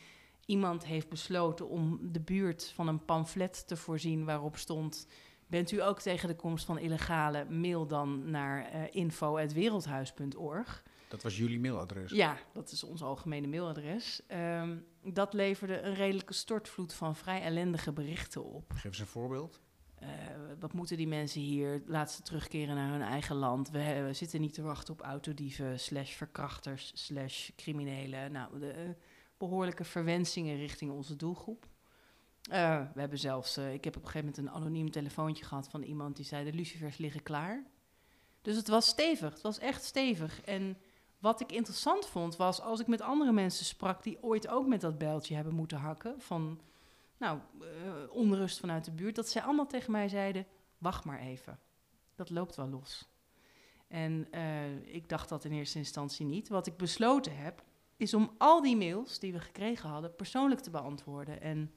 iemand 0.47 0.85
heeft 0.87 1.09
besloten 1.09 1.69
om 1.69 2.13
de 2.13 2.21
buurt 2.21 2.73
van 2.75 2.89
een 2.89 3.05
pamflet 3.05 3.69
te 3.69 3.77
voorzien 3.77 4.25
waarop 4.25 4.57
stond... 4.57 5.07
Bent 5.47 5.71
u 5.71 5.83
ook 5.83 6.01
tegen 6.01 6.29
de 6.29 6.37
komst 6.37 6.65
van 6.65 6.79
illegale? 6.79 7.45
Mail 7.45 7.87
dan 7.87 8.31
naar 8.31 8.65
eh 8.65 8.83
info.wereldhuis.org. 8.91 10.85
Dat 11.09 11.23
was 11.23 11.37
jullie 11.37 11.61
mailadres. 11.61 12.11
Ja, 12.11 12.39
dat 12.53 12.71
is 12.71 12.85
ons 12.85 13.03
algemene 13.03 13.47
mailadres. 13.47 14.23
Ehm, 14.27 14.77
dat 15.03 15.33
leverde 15.33 15.81
een 15.81 15.95
redelijke 15.95 16.33
stortvloed 16.33 16.93
van 16.93 17.17
vrij 17.17 17.43
ellendige 17.43 17.93
berichten 17.93 18.45
op. 18.45 18.73
Geef 18.73 18.85
eens 18.85 18.99
een 18.99 19.07
voorbeeld. 19.07 19.61
Eh, 20.01 20.09
wat 20.61 20.73
moeten 20.73 20.97
die 20.97 21.09
mensen 21.09 21.41
hier? 21.41 21.83
Laat 21.87 22.13
ze 22.13 22.23
terugkeren 22.23 22.75
naar 22.75 22.91
hun 22.91 23.03
eigen 23.03 23.37
land. 23.37 23.71
We, 23.71 24.09
zitten 24.13 24.41
niet 24.41 24.55
te 24.55 24.63
wachten 24.63 24.95
op 24.95 25.01
autodieven, 25.01 25.81
slash 25.81 26.13
verkrachters, 26.13 26.93
slash 26.95 27.51
criminelen. 27.57 28.33
Nou, 28.33 28.59
de, 28.59 28.71
eh, 28.71 28.89
behoorlijke 29.37 29.85
verwensingen 29.85 30.57
richting 30.57 30.91
onze 30.91 31.17
doelgroep. 31.17 31.67
Eh, 32.51 32.83
we 32.95 33.01
hebben 33.01 33.19
zelfs, 33.19 33.59
ik 33.59 33.85
heb 33.85 33.97
op 33.97 34.03
een 34.03 34.09
gegeven 34.09 34.29
moment 34.29 34.39
een 34.39 34.61
anoniem 34.61 34.91
telefoontje 34.91 35.45
gehad 35.45 35.69
van 35.69 35.83
iemand 35.83 36.17
die 36.17 36.25
zei: 36.25 36.45
de 36.45 36.57
lucifers 36.57 36.97
liggen 36.97 37.23
klaar. 37.23 37.67
Dus 38.43 38.57
het 38.57 38.69
was 38.69 38.87
stevig, 38.87 39.33
het 39.33 39.43
was 39.43 39.59
echt 39.59 39.85
stevig. 39.85 40.41
En 40.41 40.77
wat 41.19 41.41
ik 41.41 41.53
interessant 41.53 42.07
vond 42.07 42.37
was 42.37 42.61
als 42.61 42.81
ik 42.81 42.87
met 42.87 43.01
andere 43.01 43.33
mensen 43.33 43.65
sprak 43.65 44.03
die 44.03 44.23
ooit 44.23 44.49
ook 44.49 44.67
met 44.67 44.81
dat 44.81 44.99
bijltje 44.99 45.35
hebben 45.35 45.55
moeten 45.55 45.79
hakken 45.79 46.21
van 46.21 46.61
nou, 47.19 47.39
eh, 47.61 47.67
onrust 48.11 48.59
vanuit 48.59 48.85
de 48.85 48.91
buurt, 48.91 49.15
dat 49.15 49.29
zij 49.29 49.43
allemaal 49.43 49.67
tegen 49.67 49.93
mij 49.93 50.09
zeiden: 50.09 50.47
wacht 50.79 51.05
maar 51.05 51.21
even. 51.21 51.59
Dat 52.15 52.31
loopt 52.31 52.57
wel 52.57 52.69
los. 52.69 53.09
En 53.89 54.29
eh, 54.31 54.95
ik 54.95 55.09
dacht 55.09 55.29
dat 55.29 55.45
in 55.45 55.53
eerste 55.53 55.79
instantie 55.79 56.27
niet. 56.27 56.49
Wat 56.49 56.67
ik 56.67 56.77
besloten 56.77 57.37
heb, 57.37 57.63
is 57.97 58.15
om 58.15 58.35
al 58.39 58.63
die 58.63 58.77
mails 58.77 59.19
die 59.19 59.33
we 59.33 59.41
gekregen 59.41 59.89
hadden 59.89 60.15
persoonlijk 60.15 60.61
te 60.61 60.71
beantwoorden. 60.71 61.41
En 61.41 61.73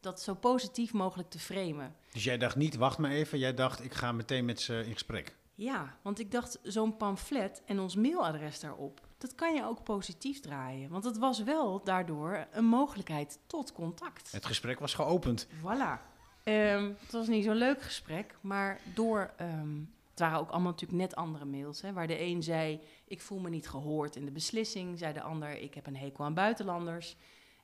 dat 0.00 0.22
zo 0.22 0.34
positief 0.34 0.92
mogelijk 0.92 1.30
te 1.30 1.38
framen. 1.38 1.96
Dus 2.12 2.24
jij 2.24 2.38
dacht 2.38 2.56
niet, 2.56 2.76
wacht 2.76 2.98
maar 2.98 3.10
even. 3.10 3.38
Jij 3.38 3.54
dacht, 3.54 3.84
ik 3.84 3.94
ga 3.94 4.12
meteen 4.12 4.44
met 4.44 4.60
ze 4.60 4.84
in 4.84 4.92
gesprek. 4.92 5.36
Ja, 5.54 5.98
want 6.02 6.18
ik 6.18 6.30
dacht, 6.30 6.58
zo'n 6.62 6.96
pamflet 6.96 7.62
en 7.64 7.80
ons 7.80 7.96
mailadres 7.96 8.60
daarop, 8.60 9.07
dat 9.18 9.34
kan 9.34 9.54
je 9.54 9.64
ook 9.64 9.82
positief 9.84 10.40
draaien. 10.40 10.90
Want 10.90 11.04
het 11.04 11.18
was 11.18 11.42
wel 11.42 11.84
daardoor 11.84 12.46
een 12.52 12.64
mogelijkheid 12.64 13.38
tot 13.46 13.72
contact. 13.72 14.32
Het 14.32 14.46
gesprek 14.46 14.78
was 14.78 14.94
geopend. 14.94 15.46
Voilà. 15.46 16.06
Ehm, 16.42 16.92
het 17.00 17.12
was 17.12 17.26
niet 17.28 17.44
zo'n 17.44 17.54
leuk 17.54 17.82
gesprek, 17.82 18.36
maar 18.40 18.80
door. 18.94 19.30
ehm, 19.36 19.78
het 20.10 20.18
waren 20.26 20.38
ook 20.38 20.50
allemaal 20.50 20.70
natuurlijk 20.70 21.00
net 21.00 21.16
andere 21.16 21.44
mails. 21.44 21.80
Hè, 21.82 21.92
waar 21.92 22.06
de 22.06 22.20
een 22.20 22.42
zei: 22.42 22.80
Ik 23.04 23.20
voel 23.20 23.38
me 23.38 23.48
niet 23.50 23.68
gehoord 23.68 24.16
in 24.16 24.24
de 24.24 24.30
beslissing. 24.30 24.98
Zei 24.98 25.12
de 25.12 25.22
ander: 25.22 25.50
Ik 25.60 25.74
heb 25.74 25.86
een 25.86 25.96
hekel 25.96 26.24
aan 26.24 26.34
buitenlanders. 26.34 27.16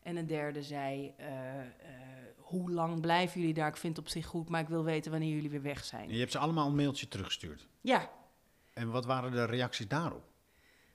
En 0.03 0.17
een 0.17 0.27
derde 0.27 0.63
zei: 0.63 1.13
eh, 1.17 1.61
eh, 1.61 1.67
Hoe 2.37 2.71
lang 2.71 3.01
blijven 3.01 3.41
jullie 3.41 3.55
daar? 3.55 3.69
Ik 3.69 3.77
vind 3.77 3.97
het 3.97 4.05
op 4.07 4.11
zich 4.13 4.27
goed, 4.27 4.49
maar 4.49 4.61
ik 4.61 4.69
wil 4.69 4.85
weten 4.85 5.11
wanneer 5.11 5.35
jullie 5.35 5.51
weer 5.51 5.63
weg 5.63 5.85
zijn. 5.85 6.09
En 6.09 6.13
je 6.15 6.19
hebt 6.19 6.33
ze 6.33 6.39
allemaal 6.39 6.67
een 6.67 6.75
mailtje 6.77 7.09
teruggestuurd. 7.09 7.69
Ja, 7.81 8.11
En 8.73 8.91
wat 8.91 9.05
waren 9.05 9.31
de 9.31 9.45
reacties 9.45 9.89
daarop? 9.89 10.23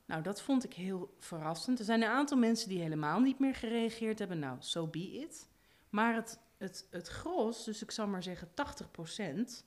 Nou 0.09 0.21
dat 0.21 0.41
vond 0.41 0.63
ik 0.63 0.73
heel 0.73 1.15
verrassend. 1.19 1.79
Er 1.79 1.85
zijn 1.85 2.01
een 2.01 2.09
aantal 2.09 2.37
mensen 2.37 2.69
die 2.69 2.81
helemaal 2.81 3.19
niet 3.19 3.39
meer 3.39 3.55
gereageerd 3.55 4.19
hebben. 4.19 4.39
Nou, 4.39 4.57
so 4.59 4.87
be 4.87 5.11
it. 5.11 5.49
Maar 5.89 6.15
het, 6.15 6.39
het, 6.57 6.87
het 6.89 7.07
gros, 7.07 7.63
dus 7.63 7.81
ik 7.81 7.91
zal 7.91 8.07
maar 8.07 8.23
zeggen 8.23 8.47
80%, 8.47 9.65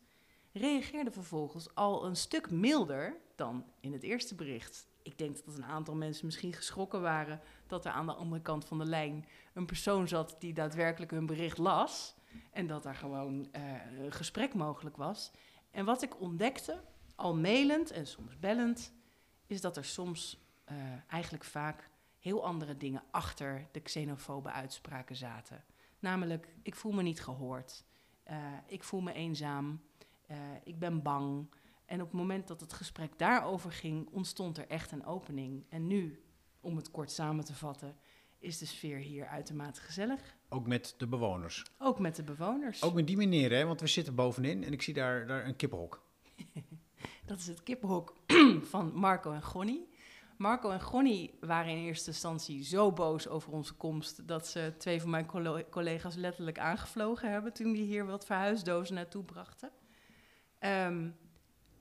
reageerde 0.53 1.11
vervolgens 1.11 1.75
al 1.75 2.05
een 2.05 2.17
stuk 2.17 2.51
milder 2.51 3.17
dan 3.37 3.65
in 3.81 3.93
het 3.93 4.03
eerste 4.03 4.35
bericht. 4.35 4.87
Ik 5.03 5.19
denk 5.19 5.45
dat 5.45 5.57
een 5.57 5.65
aantal 5.65 5.95
mensen 5.95 6.27
misschien 6.27 6.53
geschrokken 6.53 7.01
waren 7.01 7.41
dat 7.67 7.85
er 7.85 7.93
aan 7.93 8.07
de 8.07 8.15
andere 8.15 8.43
kant 8.43 8.65
van 8.65 8.79
de 8.79 8.85
lijn 8.85 9.27
een 9.53 9.67
persoon 9.67 10.09
zat 10.09 10.37
die 10.39 10.53
daadwerkelijk 10.53 11.11
hun 11.11 11.27
bericht 11.27 11.59
las. 11.59 12.15
En 12.51 12.67
dat 12.67 12.83
daar 12.83 12.95
gewoon 12.95 13.49
eh, 13.53 13.63
een 13.99 14.13
gesprek 14.13 14.55
mogelijk 14.55 14.97
was. 14.97 15.31
En 15.71 15.85
wat 15.85 16.03
ik 16.03 16.21
ontdekte, 16.21 16.81
al 17.15 17.37
mailend 17.37 17.91
en 17.91 18.07
soms 18.07 18.39
bellend, 18.39 18.93
is 19.47 19.61
dat 19.61 19.77
er 19.77 19.85
soms 19.85 20.41
eh, 20.65 20.77
eigenlijk 21.09 21.45
vaak 21.45 21.91
heel 22.19 22.45
andere 22.45 22.77
dingen 22.77 23.03
achter 23.11 23.69
de 23.73 23.81
xenofobe 23.81 24.51
uitspraken 24.51 25.17
zaten. 25.17 25.65
Namelijk, 25.99 26.55
ik 26.63 26.75
voel 26.75 26.93
me 26.93 27.03
niet 27.03 27.23
gehoord, 27.23 27.85
eh, 28.23 28.37
ik 28.67 28.83
voel 28.83 29.01
me 29.01 29.13
eenzaam, 29.13 29.83
eh, 30.27 30.37
ik 30.65 30.79
ben 30.79 31.03
bang. 31.03 31.55
En 31.85 32.01
op 32.01 32.07
het 32.07 32.17
moment 32.17 32.49
dat 32.49 32.61
het 32.61 32.73
gesprek 32.73 33.19
daarover 33.19 33.73
ging, 33.73 34.09
ontstond 34.11 34.59
er 34.59 34.69
echt 34.69 34.93
een 34.93 35.07
opening. 35.07 35.65
En 35.69 35.87
nu, 35.87 36.23
om 36.61 36.77
het 36.77 36.91
kort 36.91 37.11
samen 37.11 37.45
te 37.45 37.55
vatten, 37.55 37.97
is 38.39 38.59
de 38.59 38.67
sfeer 38.67 38.99
hier 38.99 39.27
uitermate 39.27 39.81
gezellig. 39.81 40.37
Ook 40.49 40.67
met 40.67 40.95
de 40.99 41.07
bewoners. 41.07 41.65
Ook 41.79 41.99
met 41.99 42.17
de 42.17 42.23
bewoners. 42.23 42.83
Ook 42.83 42.95
met 42.95 43.07
die 43.07 43.17
meneer, 43.17 43.51
hè? 43.51 43.65
Want 43.65 43.81
we 43.81 43.87
zitten 43.87 44.15
bovenin 44.15 44.65
en 44.65 44.73
ik 44.73 44.83
zie 44.83 44.95
daar, 44.95 45.27
daar 45.27 45.47
een 45.47 45.57
kippenhok. 45.57 46.03
Dat 47.33 47.41
is 47.41 47.47
het 47.47 47.63
kippenhok 47.63 48.15
van 48.73 48.93
Marco 48.95 49.33
en 49.33 49.43
Gonnie. 49.43 49.89
Marco 50.37 50.71
en 50.71 50.81
Gonnie 50.81 51.35
waren 51.41 51.71
in 51.71 51.85
eerste 51.85 52.11
instantie 52.11 52.65
zo 52.65 52.93
boos 52.93 53.29
over 53.29 53.53
onze 53.53 53.75
komst 53.75 54.29
dat 54.29 54.47
ze 54.47 54.75
twee 54.79 55.01
van 55.01 55.11
mijn 55.11 55.27
collega's 55.71 56.15
letterlijk 56.15 56.59
aangevlogen 56.59 57.31
hebben 57.31 57.53
toen 57.53 57.73
die 57.73 57.85
hier 57.85 58.07
wat 58.07 58.25
verhuisdozen 58.25 58.95
naartoe 58.95 59.25
brachten. 59.25 59.71
Ehm, 60.59 61.11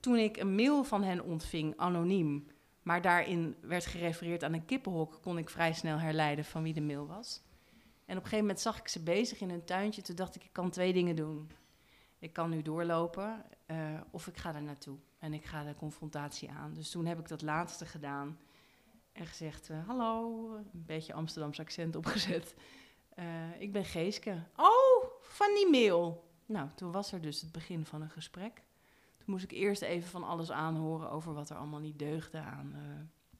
toen 0.00 0.16
ik 0.16 0.36
een 0.36 0.54
mail 0.54 0.84
van 0.84 1.02
hen 1.02 1.24
ontving, 1.24 1.76
anoniem, 1.76 2.46
maar 2.82 3.02
daarin 3.02 3.56
werd 3.60 3.86
gerefereerd 3.86 4.44
aan 4.44 4.52
een 4.52 4.64
kippenhok, 4.64 5.18
kon 5.22 5.38
ik 5.38 5.50
vrij 5.50 5.72
snel 5.72 5.98
herleiden 5.98 6.44
van 6.44 6.62
wie 6.62 6.74
de 6.74 6.80
mail 6.80 7.06
was. 7.06 7.42
En 8.04 8.16
op 8.16 8.22
een 8.22 8.28
gegeven 8.28 8.38
moment 8.38 8.60
zag 8.60 8.78
ik 8.78 8.88
ze 8.88 9.02
bezig 9.02 9.40
in 9.40 9.50
hun 9.50 9.64
tuintje. 9.64 10.02
Toen 10.02 10.16
dacht 10.16 10.34
ik, 10.34 10.44
ik 10.44 10.52
kan 10.52 10.70
twee 10.70 10.92
dingen 10.92 11.16
doen. 11.16 11.50
Ik 12.18 12.32
kan 12.32 12.50
nu 12.50 12.62
doorlopen 12.62 13.44
eh, 13.66 14.00
of 14.10 14.26
ik 14.26 14.36
ga 14.36 14.54
er 14.54 14.62
naartoe 14.62 14.98
en 15.22 15.32
ik 15.32 15.44
ga 15.44 15.64
de 15.64 15.74
confrontatie 15.74 16.50
aan. 16.50 16.74
Dus 16.74 16.90
toen 16.90 17.06
heb 17.06 17.18
ik 17.18 17.28
dat 17.28 17.42
laatste 17.42 17.86
gedaan 17.86 18.38
en 19.12 19.26
gezegd, 19.26 19.70
eh, 19.70 19.86
hallo, 19.86 20.46
een 20.54 20.84
beetje 20.86 21.12
Amsterdams 21.12 21.60
accent 21.60 21.96
opgezet. 21.96 22.54
Eh, 23.08 23.60
ik 23.60 23.72
ben 23.72 23.84
Geeske. 23.84 24.42
Oh, 24.56 25.04
van 25.20 25.54
die 25.54 25.70
mail. 25.70 26.30
Nou, 26.46 26.68
toen 26.74 26.92
was 26.92 27.12
er 27.12 27.20
dus 27.20 27.40
het 27.40 27.52
begin 27.52 27.84
van 27.84 28.02
een 28.02 28.10
gesprek. 28.10 28.54
Toen 29.16 29.26
moest 29.26 29.44
ik 29.44 29.50
eerst 29.50 29.82
even 29.82 30.08
van 30.08 30.24
alles 30.24 30.50
aanhoren 30.50 31.10
over 31.10 31.34
wat 31.34 31.50
er 31.50 31.56
allemaal 31.56 31.80
niet 31.80 31.98
deugde 31.98 32.38
aan 32.38 32.72
eh, 32.74 32.80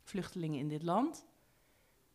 vluchtelingen 0.02 0.58
in 0.58 0.68
dit 0.68 0.82
land. 0.82 1.26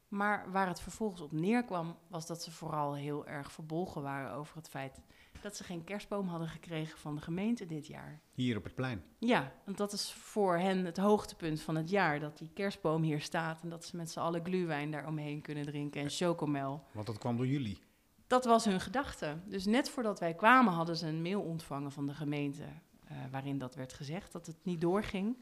Maar 0.07 0.51
waar 0.51 0.67
het 0.67 0.79
vervolgens 0.79 1.21
op 1.21 1.31
neerkwam, 1.31 1.97
was 2.07 2.27
dat 2.27 2.43
ze 2.43 2.51
vooral 2.51 2.95
heel 2.95 3.27
erg 3.27 3.51
verbolgen 3.51 4.01
waren 4.01 4.31
over 4.31 4.55
het 4.55 4.69
feit 4.69 4.99
dat 5.41 5.55
ze 5.55 5.63
geen 5.63 5.83
kerstboom 5.83 6.27
hadden 6.27 6.47
gekregen 6.47 6.99
van 6.99 7.15
de 7.15 7.21
gemeente 7.21 7.65
dit 7.65 7.87
jaar. 7.87 8.21
Hier 8.33 8.57
op 8.57 8.63
het 8.63 8.75
plein. 8.75 9.03
Ja, 9.17 9.53
want 9.65 9.77
dat 9.77 9.93
is 9.93 10.11
voor 10.11 10.57
hen 10.57 10.85
het 10.85 10.97
hoogtepunt 10.97 11.61
van 11.61 11.75
het 11.75 11.89
jaar, 11.89 12.19
dat 12.19 12.37
die 12.37 12.49
kerstboom 12.53 13.01
hier 13.03 13.21
staat 13.21 13.61
en 13.61 13.69
dat 13.69 13.85
ze 13.85 13.95
met 13.95 14.11
z'n 14.11 14.19
allen 14.19 14.45
gluwijn 14.45 14.91
daar 14.91 15.07
omheen 15.07 15.41
kunnen 15.41 15.65
drinken 15.65 16.01
en 16.01 16.09
chocomel. 16.09 16.83
Want 16.91 17.07
dat 17.07 17.17
kwam 17.17 17.37
door 17.37 17.47
jullie. 17.47 17.79
Dat 18.27 18.45
was 18.45 18.65
hun 18.65 18.81
gedachte. 18.81 19.37
Dus 19.45 19.65
net 19.65 19.89
voordat 19.89 20.19
wij 20.19 20.33
kwamen 20.33 20.73
hadden 20.73 20.97
ze 20.97 21.07
een 21.07 21.21
mail 21.21 21.41
ontvangen 21.41 21.91
van 21.91 22.05
de 22.05 22.13
gemeente 22.13 22.63
eh, 23.07 23.17
waarin 23.31 23.57
dat 23.57 23.75
werd 23.75 23.93
gezegd, 23.93 24.31
dat 24.31 24.45
het 24.45 24.57
niet 24.63 24.81
doorging. 24.81 25.37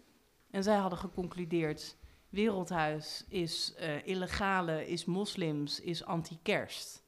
En 0.50 0.64
zij 0.64 0.76
hadden 0.76 1.00
geconcludeerd, 1.00 1.98
Wereldhuis 2.30 3.26
is 3.28 3.74
eh, 3.74 4.08
illegale, 4.08 4.88
is 4.88 5.06
moslims, 5.06 5.80
is 5.80 6.06
anti-kerst. 6.06 7.04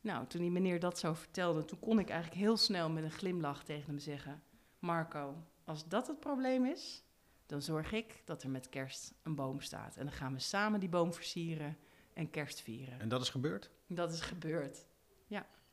Nou, 0.00 0.26
toen 0.26 0.40
die 0.40 0.50
meneer 0.50 0.80
dat 0.80 0.98
zo 0.98 1.14
vertelde, 1.14 1.64
toen 1.64 1.78
kon 1.78 1.98
ik 1.98 2.08
eigenlijk 2.08 2.40
heel 2.40 2.56
snel 2.56 2.90
met 2.90 3.04
een 3.04 3.10
glimlach 3.10 3.64
tegen 3.64 3.86
hem 3.86 3.98
zeggen... 3.98 4.42
Marco, 4.78 5.44
als 5.64 5.88
dat 5.88 6.06
het 6.06 6.20
probleem 6.20 6.64
is, 6.66 7.04
dan 7.46 7.62
zorg 7.62 7.92
ik 7.92 8.22
dat 8.24 8.42
er 8.42 8.50
met 8.50 8.68
kerst 8.68 9.14
een 9.22 9.34
boom 9.34 9.60
staat. 9.60 9.96
En 9.96 10.04
dan 10.04 10.14
gaan 10.14 10.32
we 10.32 10.38
samen 10.38 10.80
die 10.80 10.88
boom 10.88 11.14
versieren 11.14 11.76
en 12.12 12.30
kerst 12.30 12.60
vieren. 12.60 13.00
En 13.00 13.08
dat 13.08 13.22
is 13.22 13.28
gebeurd? 13.28 13.70
Dat 13.86 14.12
is 14.12 14.20
gebeurd. 14.20 14.86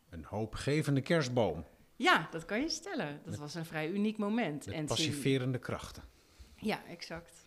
Een 0.09 0.23
hoopgevende 0.23 1.01
kerstboom. 1.01 1.65
Ja, 1.95 2.27
dat 2.31 2.45
kan 2.45 2.61
je 2.61 2.69
stellen. 2.69 3.21
Dat 3.25 3.37
was 3.37 3.55
een 3.55 3.65
vrij 3.65 3.89
uniek 3.89 4.17
moment. 4.17 4.65
Met 4.65 4.75
sinds- 4.75 4.95
passiverende 4.95 5.57
krachten. 5.57 6.03
Ja, 6.55 6.85
exact. 6.85 7.45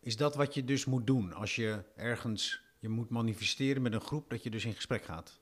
Is 0.00 0.16
dat 0.16 0.34
wat 0.34 0.54
je 0.54 0.64
dus 0.64 0.84
moet 0.84 1.06
doen 1.06 1.32
als 1.32 1.56
je 1.56 1.84
ergens 1.96 2.62
je 2.84 2.90
moet 2.90 3.10
manifesteren 3.10 3.82
met 3.82 3.92
een 3.92 4.00
groep, 4.00 4.30
dat 4.30 4.42
je 4.42 4.50
dus 4.50 4.64
in 4.64 4.72
gesprek 4.74 5.04
gaat? 5.04 5.40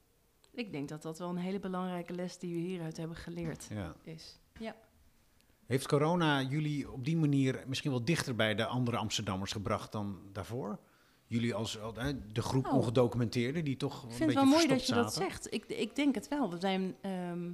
Ik 0.53 0.73
denk 0.73 0.89
dat 0.89 1.03
dat 1.03 1.19
wel 1.19 1.29
een 1.29 1.37
hele 1.37 1.59
belangrijke 1.61 2.13
les 2.15 2.39
die 2.39 2.55
we 2.55 2.61
hieruit 2.61 2.97
hebben 2.97 3.17
geleerd 3.17 3.67
Ja. 3.71 3.95
is. 4.03 4.39
Ja. 4.59 4.77
Heeft 5.67 5.89
corona 5.89 6.43
jullie 6.43 6.91
op 6.93 7.05
die 7.05 7.17
manier 7.17 7.65
misschien 7.67 7.91
wel 7.91 8.05
dichter 8.05 8.35
bij 8.35 8.55
de 8.55 8.67
andere 8.67 8.97
Amsterdammers 8.97 9.53
gebracht 9.53 9.93
dan 9.93 10.19
daarvoor? 10.33 10.79
Jullie 11.27 11.55
als 11.55 11.79
de 12.33 12.43
groep 12.43 12.67
Oh. 12.67 12.73
ongedocumenteerden 12.73 13.65
die 13.65 13.77
toch 13.77 13.97
Ik 13.97 14.03
een 14.03 14.17
vind 14.17 14.19
het 14.19 14.29
beetje 14.29 14.45
wel 14.51 14.59
mooi 14.59 14.69
dat 14.69 14.87
je 14.87 14.95
dat 14.95 15.13
zaten? 15.15 15.31
zegt. 15.31 15.53
Ik, 15.53 15.65
ik 15.65 15.97
denk 15.97 16.15
het 16.15 16.29
wel. 16.29 16.51
We 16.51 16.59
zijn 16.61 16.97
ehm, 17.01 17.53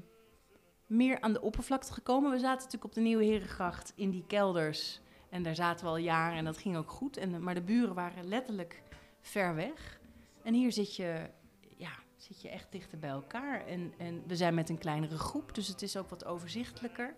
meer 0.87 1.21
aan 1.21 1.33
de 1.33 1.41
oppervlakte 1.41 1.93
gekomen. 1.93 2.31
We 2.31 2.39
zaten 2.39 2.57
natuurlijk 2.57 2.85
op 2.85 2.93
de 2.95 3.01
Nieuwe 3.01 3.25
Herengracht 3.25 3.93
in 3.97 4.11
die 4.11 4.25
kelders. 4.27 5.01
En 5.31 5.43
daar 5.43 5.55
zaten 5.55 5.85
we 5.85 5.91
al 5.91 5.97
jaren 5.97 6.39
en 6.39 6.45
dat 6.45 6.59
ging 6.59 6.77
ook 6.77 6.91
goed. 6.91 7.17
En, 7.17 7.43
maar 7.43 7.55
de 7.55 7.63
buren 7.63 7.95
waren 7.95 8.29
letterlijk 8.29 8.83
ver 9.29 9.55
weg. 9.55 10.01
En 10.43 10.55
hier 10.55 10.73
zit 10.73 10.97
je, 10.97 11.31
ja, 11.77 11.93
zit 12.17 12.43
je 12.43 12.49
echt 12.49 12.73
dichter 12.73 12.99
bij 12.99 13.11
elkaar. 13.11 13.67
En, 13.67 13.95
en 13.99 14.23
we 14.27 14.37
zijn 14.37 14.55
met 14.55 14.69
een 14.69 14.79
kleinere 14.79 15.19
groep, 15.19 15.55
dus 15.55 15.69
het 15.69 15.83
is 15.83 15.97
ook 15.97 16.09
wat 16.09 16.25
overzichtelijker. 16.25 17.15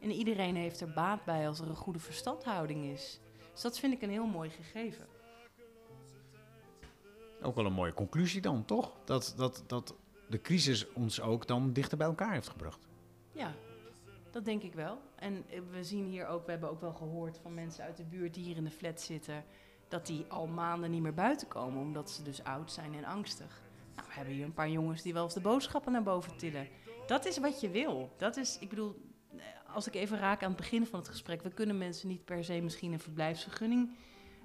En 0.00 0.10
iedereen 0.10 0.56
heeft 0.56 0.80
er 0.80 0.92
baat 0.92 1.24
bij 1.24 1.48
als 1.48 1.60
er 1.60 1.68
een 1.68 1.76
goede 1.76 1.98
verstandhouding 1.98 2.84
is. 2.84 3.20
Dus 3.52 3.60
dat 3.60 3.78
vind 3.78 3.92
ik 3.92 4.02
een 4.02 4.10
heel 4.10 4.26
mooi 4.26 4.50
gegeven. 4.50 5.06
Ook 7.42 7.54
wel 7.54 7.66
een 7.66 7.72
mooie 7.72 7.94
conclusie 7.94 8.40
dan, 8.40 8.64
toch? 8.64 8.92
Dat, 9.04 9.34
dat, 9.36 9.64
dat 9.66 9.94
de 10.28 10.40
crisis 10.40 10.92
ons 10.92 11.20
ook 11.20 11.46
dan 11.46 11.72
dichter 11.72 11.98
bij 11.98 12.06
elkaar 12.06 12.32
heeft 12.32 12.48
gebracht. 12.48 12.88
Ja, 13.32 13.54
dat 14.30 14.44
denk 14.44 14.62
ik 14.62 14.74
wel. 14.74 14.98
En 15.16 15.44
we 15.70 15.84
zien 15.84 16.04
hier 16.06 16.26
ook, 16.26 16.44
we 16.44 16.50
hebben 16.50 16.70
ook 16.70 16.80
wel 16.80 16.92
gehoord 16.92 17.38
van 17.38 17.54
mensen 17.54 17.84
uit 17.84 17.96
de 17.96 18.04
buurt 18.04 18.34
die 18.34 18.44
hier 18.44 18.56
in 18.56 18.64
de 18.64 18.70
flat 18.70 19.00
zitten, 19.00 19.44
dat 19.90 20.06
die 20.06 20.24
al 20.28 20.46
maanden 20.46 20.90
niet 20.90 21.02
meer 21.02 21.14
buiten 21.14 21.48
komen, 21.48 21.80
omdat 21.80 22.10
ze 22.10 22.22
dus 22.22 22.44
oud 22.44 22.72
zijn 22.72 22.94
en 22.94 23.04
angstig. 23.04 23.62
Nou, 23.94 24.08
we 24.08 24.14
hebben 24.14 24.34
hier 24.34 24.44
een 24.44 24.54
paar 24.54 24.70
jongens 24.70 25.02
die 25.02 25.12
wel 25.12 25.24
eens 25.24 25.34
de 25.34 25.40
boodschappen 25.40 25.92
naar 25.92 26.02
boven 26.02 26.36
tillen. 26.36 26.68
Dat 27.06 27.24
is 27.26 27.38
wat 27.38 27.60
je 27.60 27.70
wil. 27.70 28.10
Dat 28.16 28.36
is, 28.36 28.58
ik 28.60 28.68
bedoel, 28.68 28.96
eh, 29.36 29.44
als 29.74 29.86
ik 29.86 29.94
even 29.94 30.18
raak 30.18 30.42
aan 30.42 30.48
het 30.48 30.60
begin 30.60 30.86
van 30.86 30.98
het 30.98 31.08
gesprek, 31.08 31.42
we 31.42 31.50
kunnen 31.50 31.78
mensen 31.78 32.08
niet 32.08 32.24
per 32.24 32.44
se 32.44 32.60
misschien 32.60 32.92
een 32.92 33.00
verblijfsvergunning 33.00 33.90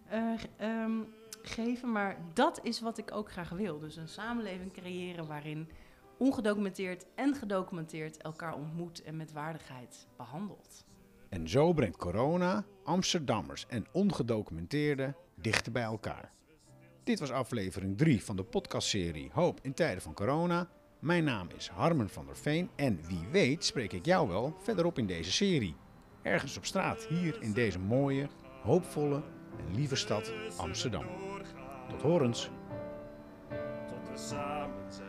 eh, 0.07 0.33
ehm, 0.57 1.01
geven, 1.41 1.91
maar 1.91 2.17
dat 2.33 2.59
is 2.63 2.79
wat 2.79 2.97
ik 2.97 3.11
ook 3.11 3.31
graag 3.31 3.49
wil. 3.49 3.79
Dus 3.79 3.95
een 3.95 4.07
samenleving 4.09 4.73
creëren 4.73 5.27
waarin 5.27 5.69
ongedocumenteerd 6.17 7.05
en 7.15 7.35
gedocumenteerd 7.35 8.17
elkaar 8.17 8.55
ontmoet 8.55 9.03
en 9.03 9.17
met 9.17 9.31
waardigheid 9.31 10.07
behandelt. 10.17 10.85
En 11.29 11.49
zo 11.49 11.73
brengt 11.73 11.97
corona 11.97 12.65
Amsterdammers 12.83 13.65
en 13.67 13.85
ongedocumenteerden 13.91 15.15
dichter 15.35 15.71
bij 15.71 15.83
elkaar. 15.83 16.31
Dit 17.03 17.19
was 17.19 17.31
aflevering 17.31 17.97
3 17.97 18.23
van 18.23 18.35
de 18.35 18.43
podcastserie 18.43 19.29
Hoop 19.33 19.59
in 19.61 19.73
tijden 19.73 20.01
van 20.01 20.13
corona. 20.13 20.69
Mijn 20.99 21.23
naam 21.23 21.47
is 21.57 21.67
Harmen 21.67 22.09
van 22.09 22.25
der 22.25 22.37
Veen 22.37 22.69
en 22.75 22.99
wie 23.07 23.27
weet 23.31 23.65
spreek 23.65 23.93
ik 23.93 24.05
jou 24.05 24.27
wel 24.27 24.55
verderop 24.63 24.97
in 24.97 25.07
deze 25.07 25.31
serie. 25.31 25.75
Ergens 26.21 26.57
op 26.57 26.65
straat 26.65 27.05
hier 27.05 27.41
in 27.41 27.53
deze 27.53 27.79
mooie, 27.79 28.27
hoopvolle 28.61 29.23
en 29.59 29.75
lieve 29.75 29.95
stad 29.95 30.31
Amsterdam. 30.57 31.05
Tot 31.89 32.01
horens! 32.01 32.49
tot 33.87 34.09
we 34.11 34.17
samen 34.17 34.91
zijn. 34.93 35.05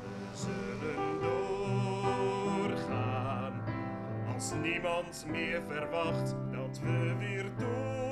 We 0.00 0.36
zullen 0.36 1.20
doorgaan. 2.60 3.62
Als 4.34 4.52
niemand 4.62 5.24
meer 5.28 5.62
verwacht 5.68 6.34
dat 6.50 6.80
we 6.82 7.14
weer 7.18 7.50
doorgaan. 7.58 8.05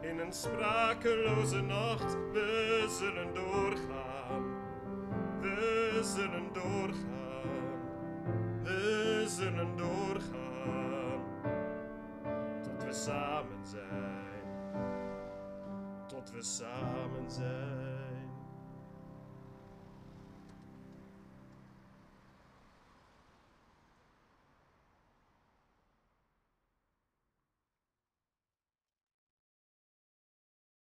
In 0.00 0.18
een 0.18 0.32
sprakeloze 0.32 1.60
nacht, 1.60 2.16
we 2.32 2.86
zullen 2.98 3.34
doorgaan. 3.34 4.44
We 5.40 6.00
zullen 6.02 6.52
doorgaan. 6.52 7.50
We 8.62 9.24
zullen 9.28 9.76
doorgaan. 9.76 11.22
Tot 12.62 12.84
we 12.84 12.92
samen 12.92 13.66
zijn 13.66 14.22
tot 16.12 16.30
we 16.30 16.42
samen 16.42 17.30
zijn. 17.30 17.91